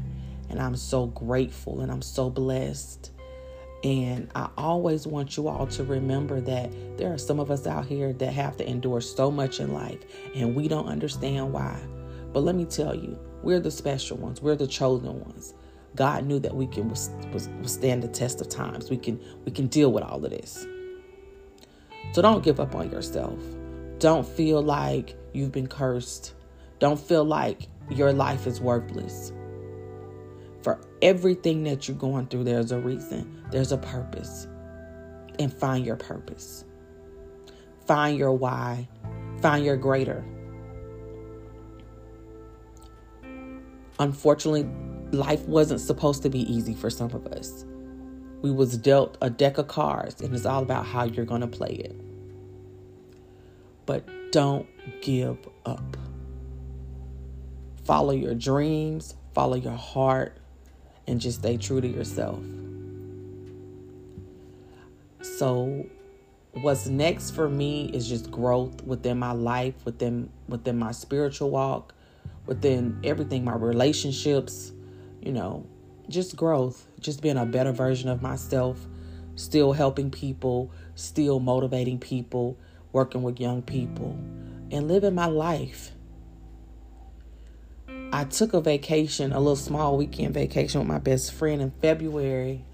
And 0.49 0.59
I'm 0.59 0.77
so 0.77 1.09
grateful 1.09 1.83
and 1.83 1.93
I'm 1.93 2.01
so 2.01 2.31
blessed. 2.31 3.11
And 3.85 4.31
I 4.35 4.49
always 4.57 5.07
want 5.07 5.37
you 5.37 5.49
all 5.49 5.67
to 5.67 5.85
remember 5.85 6.41
that 6.41 6.73
there 6.97 7.13
are 7.13 7.19
some 7.19 7.39
of 7.39 7.51
us 7.51 7.67
out 7.67 7.85
here 7.85 8.15
that 8.15 8.33
have 8.33 8.57
to 8.57 8.67
endure 8.67 9.03
so 9.03 9.31
much 9.31 9.61
in 9.61 9.75
life 9.75 10.01
and 10.35 10.57
we 10.57 10.69
don't 10.69 10.89
understand 10.89 11.53
why. 11.53 11.79
But 12.33 12.45
let 12.45 12.55
me 12.55 12.65
tell 12.65 12.95
you, 12.95 13.19
we're 13.43 13.61
the 13.61 13.71
special 13.71 14.17
ones, 14.17 14.41
we're 14.41 14.57
the 14.57 14.67
chosen 14.67 15.21
ones. 15.21 15.53
God 15.97 16.25
knew 16.25 16.39
that 16.39 16.55
we 16.55 16.67
can 16.67 16.89
withstand 16.89 18.03
the 18.03 18.09
test 18.09 18.41
of 18.41 18.49
times. 18.49 18.91
We 18.91 18.97
can 18.97 19.21
we 19.45 19.53
can 19.53 19.67
deal 19.67 19.93
with 19.93 20.05
all 20.05 20.25
of 20.25 20.31
this. 20.31 20.67
So 22.13 22.23
don't 22.23 22.43
give 22.43 22.61
up 22.61 22.75
on 22.75 22.91
yourself. 22.91 23.39
Don't 23.99 24.27
feel 24.27 24.63
like 24.63 25.17
you've 25.33 25.53
been 25.53 25.67
cursed. 25.67 26.35
Don't 26.79 26.99
feel 26.99 27.25
like 27.25 27.69
your 27.91 28.13
life 28.13 28.47
is 28.47 28.61
worthless. 28.61 29.33
For 30.63 30.81
everything 31.03 31.65
that 31.65 31.89
you're 31.89 31.97
going 31.97 32.27
through, 32.27 32.45
there's 32.45 32.73
a 32.73 32.79
reason, 32.79 33.45
there's 33.51 33.73
a 33.73 33.79
purpose. 33.79 34.47
And 35.39 35.53
find 35.53 35.87
your 35.87 35.97
purpose. 35.97 36.65
Find 37.87 38.19
your 38.19 38.33
why. 38.33 38.89
Find 39.41 39.65
your 39.65 39.77
greater. 39.77 40.25
Unfortunately, 43.99 44.67
life 45.13 45.43
wasn't 45.47 45.81
supposed 45.81 46.23
to 46.23 46.31
be 46.31 46.41
easy 46.53 46.75
for 46.75 46.91
some 46.91 47.11
of 47.13 47.27
us. 47.29 47.65
We 48.43 48.51
was 48.51 48.77
dealt 48.77 49.19
a 49.21 49.29
deck 49.29 49.59
of 49.59 49.69
cards 49.69 50.21
and 50.21 50.35
it's 50.35 50.47
all 50.47 50.63
about 50.63 50.87
how 50.87 51.05
you're 51.05 51.27
going 51.27 51.43
to 51.43 51.47
play 51.47 51.73
it. 51.73 52.01
But 53.87 54.05
don't 54.33 54.67
give 55.03 55.39
up. 55.67 55.97
Follow 57.85 58.13
your 58.13 58.35
dreams, 58.35 59.15
follow 59.35 59.57
your 59.57 59.77
heart, 59.77 60.39
and 61.07 61.21
just 61.21 61.41
stay 61.41 61.57
true 61.57 61.81
to 61.81 61.89
yourself. 61.89 62.39
So 65.23 65.87
what's 66.53 66.87
next 66.87 67.33
for 67.33 67.49
me 67.49 67.91
is 67.93 68.09
just 68.09 68.31
growth 68.31 68.83
within 68.85 69.19
my 69.19 69.33
life, 69.33 69.75
within 69.85 70.31
within 70.49 70.79
my 70.79 70.93
spiritual 70.93 71.51
walk, 71.51 71.95
within 72.47 72.99
everything, 73.05 73.45
my 73.45 73.55
relationships, 73.55 74.73
you 75.21 75.33
know, 75.33 75.67
just 76.09 76.37
growth, 76.37 76.87
just 76.99 77.23
being 77.23 77.37
a 77.37 77.47
better 77.47 77.73
version 77.73 78.09
of 78.09 78.23
myself, 78.23 78.87
still 79.37 79.73
helping 79.73 80.11
people, 80.11 80.71
still 80.95 81.41
motivating 81.41 81.99
people, 81.99 82.59
working 82.93 83.23
with 83.23 83.41
young 83.41 83.63
people, 83.63 84.19
and 84.71 84.89
living 84.89 85.15
my 85.15 85.27
life 85.27 85.93
I 88.13 88.25
took 88.25 88.55
a 88.55 88.61
vacation, 88.61 89.33
a 89.33 89.39
little 89.39 89.55
small 89.55 89.97
weekend 89.97 90.35
vacation 90.35 90.81
with 90.81 90.89
my 90.89 90.99
best 90.99 91.33
friend 91.33 91.63
in 91.63 91.71
February. 91.81 92.65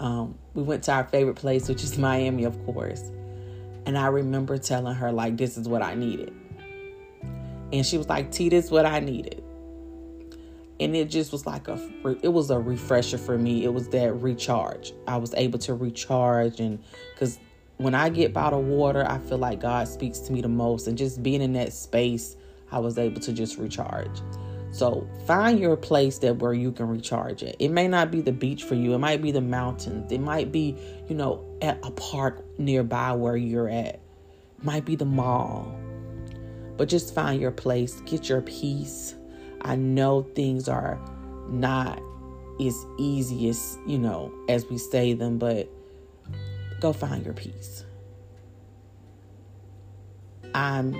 Um, 0.00 0.38
we 0.54 0.62
went 0.62 0.84
to 0.84 0.92
our 0.92 1.04
favorite 1.04 1.34
place, 1.34 1.68
which 1.68 1.82
is 1.82 1.98
Miami, 1.98 2.44
of 2.44 2.64
course. 2.64 3.02
And 3.84 3.98
I 3.98 4.06
remember 4.06 4.56
telling 4.56 4.94
her, 4.94 5.12
like, 5.12 5.36
this 5.36 5.58
is 5.58 5.68
what 5.68 5.82
I 5.82 5.94
needed. 5.94 6.34
And 7.70 7.84
she 7.84 7.98
was 7.98 8.08
like, 8.08 8.32
T, 8.32 8.48
this 8.48 8.66
is 8.66 8.70
what 8.70 8.86
I 8.86 9.00
needed. 9.00 9.44
And 10.80 10.94
it 10.94 11.10
just 11.10 11.32
was 11.32 11.44
like 11.44 11.66
a, 11.68 11.74
it 12.22 12.32
was 12.32 12.50
a 12.50 12.58
refresher 12.58 13.18
for 13.18 13.36
me. 13.36 13.64
It 13.64 13.72
was 13.72 13.88
that 13.88 14.12
recharge. 14.14 14.92
I 15.06 15.16
was 15.16 15.34
able 15.34 15.58
to 15.60 15.74
recharge. 15.74 16.60
And 16.60 16.82
because 17.14 17.38
when 17.78 17.94
I 17.94 18.08
get 18.08 18.32
bottled 18.32 18.66
water, 18.66 19.04
I 19.08 19.18
feel 19.18 19.38
like 19.38 19.60
God 19.60 19.88
speaks 19.88 20.20
to 20.20 20.32
me 20.32 20.40
the 20.40 20.48
most. 20.48 20.86
And 20.86 20.96
just 20.96 21.22
being 21.22 21.42
in 21.42 21.52
that 21.54 21.72
space, 21.72 22.36
I 22.70 22.78
was 22.78 22.96
able 22.96 23.20
to 23.22 23.32
just 23.32 23.58
recharge. 23.58 24.20
So 24.70 25.08
find 25.26 25.58
your 25.58 25.76
place 25.76 26.18
that 26.18 26.36
where 26.36 26.52
you 26.52 26.72
can 26.72 26.88
recharge 26.88 27.42
it. 27.42 27.56
It 27.58 27.70
may 27.70 27.88
not 27.88 28.10
be 28.10 28.20
the 28.20 28.32
beach 28.32 28.64
for 28.64 28.74
you. 28.74 28.94
It 28.94 28.98
might 28.98 29.22
be 29.22 29.32
the 29.32 29.40
mountains. 29.40 30.12
It 30.12 30.20
might 30.20 30.52
be, 30.52 30.76
you 31.08 31.14
know, 31.14 31.44
at 31.62 31.78
a 31.82 31.90
park 31.92 32.44
nearby 32.58 33.12
where 33.12 33.36
you're 33.36 33.68
at. 33.68 33.94
It 33.96 34.00
might 34.62 34.84
be 34.84 34.94
the 34.94 35.06
mall. 35.06 35.74
But 36.76 36.88
just 36.88 37.14
find 37.14 37.40
your 37.40 37.50
place. 37.50 38.00
Get 38.02 38.28
your 38.28 38.42
peace. 38.42 39.14
I 39.62 39.76
know 39.76 40.22
things 40.34 40.68
are 40.68 40.98
not 41.48 42.00
as 42.60 42.86
easy 42.98 43.48
as, 43.48 43.78
you 43.86 43.98
know, 43.98 44.32
as 44.48 44.66
we 44.66 44.78
say 44.78 45.12
them, 45.12 45.38
but 45.38 45.68
go 46.80 46.92
find 46.92 47.24
your 47.24 47.34
peace. 47.34 47.84
I'm 50.54 50.94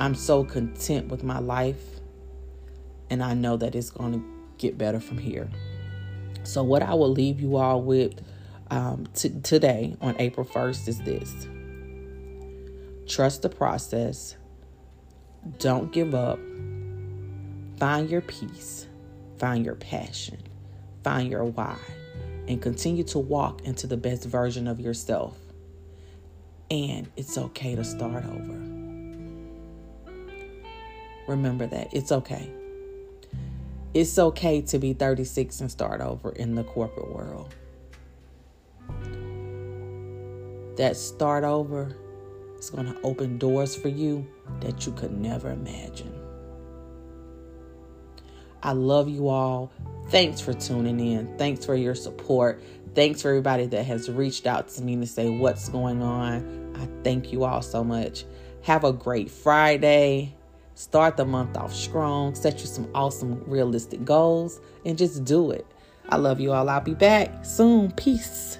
I'm 0.00 0.14
so 0.14 0.44
content 0.44 1.08
with 1.08 1.22
my 1.22 1.38
life 1.38 1.82
and 3.10 3.22
I 3.22 3.34
know 3.34 3.56
that 3.56 3.74
it's 3.74 3.90
going 3.90 4.12
to 4.12 4.24
get 4.58 4.76
better 4.76 5.00
from 5.00 5.18
here. 5.18 5.48
So, 6.42 6.62
what 6.62 6.82
I 6.82 6.94
will 6.94 7.10
leave 7.10 7.40
you 7.40 7.56
all 7.56 7.80
with 7.82 8.20
um, 8.70 9.06
t- 9.14 9.40
today 9.42 9.96
on 10.00 10.16
April 10.18 10.46
1st 10.46 10.88
is 10.88 11.00
this 11.00 11.48
trust 13.06 13.42
the 13.42 13.48
process, 13.48 14.36
don't 15.58 15.92
give 15.92 16.14
up, 16.14 16.38
find 17.78 18.08
your 18.08 18.20
peace, 18.20 18.86
find 19.38 19.64
your 19.64 19.74
passion, 19.74 20.38
find 21.02 21.30
your 21.30 21.44
why, 21.44 21.76
and 22.48 22.60
continue 22.60 23.04
to 23.04 23.18
walk 23.18 23.62
into 23.62 23.86
the 23.86 23.96
best 23.96 24.24
version 24.24 24.66
of 24.68 24.80
yourself. 24.80 25.36
And 26.70 27.10
it's 27.16 27.36
okay 27.36 27.74
to 27.74 27.84
start 27.84 28.24
over. 28.24 28.74
Remember 31.26 31.66
that. 31.66 31.92
It's 31.92 32.12
okay. 32.12 32.50
It's 33.94 34.18
okay 34.18 34.60
to 34.62 34.78
be 34.78 34.92
36 34.92 35.60
and 35.60 35.70
start 35.70 36.00
over 36.00 36.30
in 36.30 36.54
the 36.54 36.64
corporate 36.64 37.14
world. 37.14 37.54
That 40.76 40.96
start 40.96 41.44
over 41.44 41.96
is 42.58 42.70
going 42.70 42.86
to 42.86 43.00
open 43.02 43.38
doors 43.38 43.76
for 43.76 43.88
you 43.88 44.26
that 44.60 44.84
you 44.84 44.92
could 44.92 45.12
never 45.12 45.50
imagine. 45.50 46.13
I 48.64 48.72
love 48.72 49.08
you 49.08 49.28
all. 49.28 49.70
Thanks 50.08 50.40
for 50.40 50.54
tuning 50.54 50.98
in. 50.98 51.36
Thanks 51.38 51.64
for 51.64 51.74
your 51.74 51.94
support. 51.94 52.62
Thanks 52.94 53.22
for 53.22 53.28
everybody 53.28 53.66
that 53.66 53.84
has 53.84 54.10
reached 54.10 54.46
out 54.46 54.68
to 54.68 54.82
me 54.82 54.96
to 54.96 55.06
say 55.06 55.28
what's 55.28 55.68
going 55.68 56.02
on. 56.02 56.74
I 56.76 56.88
thank 57.02 57.32
you 57.32 57.44
all 57.44 57.62
so 57.62 57.84
much. 57.84 58.24
Have 58.62 58.84
a 58.84 58.92
great 58.92 59.30
Friday. 59.30 60.34
Start 60.74 61.16
the 61.16 61.24
month 61.24 61.56
off 61.56 61.72
strong. 61.72 62.34
Set 62.34 62.60
you 62.60 62.66
some 62.66 62.88
awesome, 62.94 63.42
realistic 63.46 64.04
goals 64.04 64.60
and 64.84 64.98
just 64.98 65.24
do 65.24 65.50
it. 65.50 65.66
I 66.08 66.16
love 66.16 66.40
you 66.40 66.52
all. 66.52 66.68
I'll 66.68 66.80
be 66.80 66.94
back 66.94 67.44
soon. 67.44 67.92
Peace. 67.92 68.58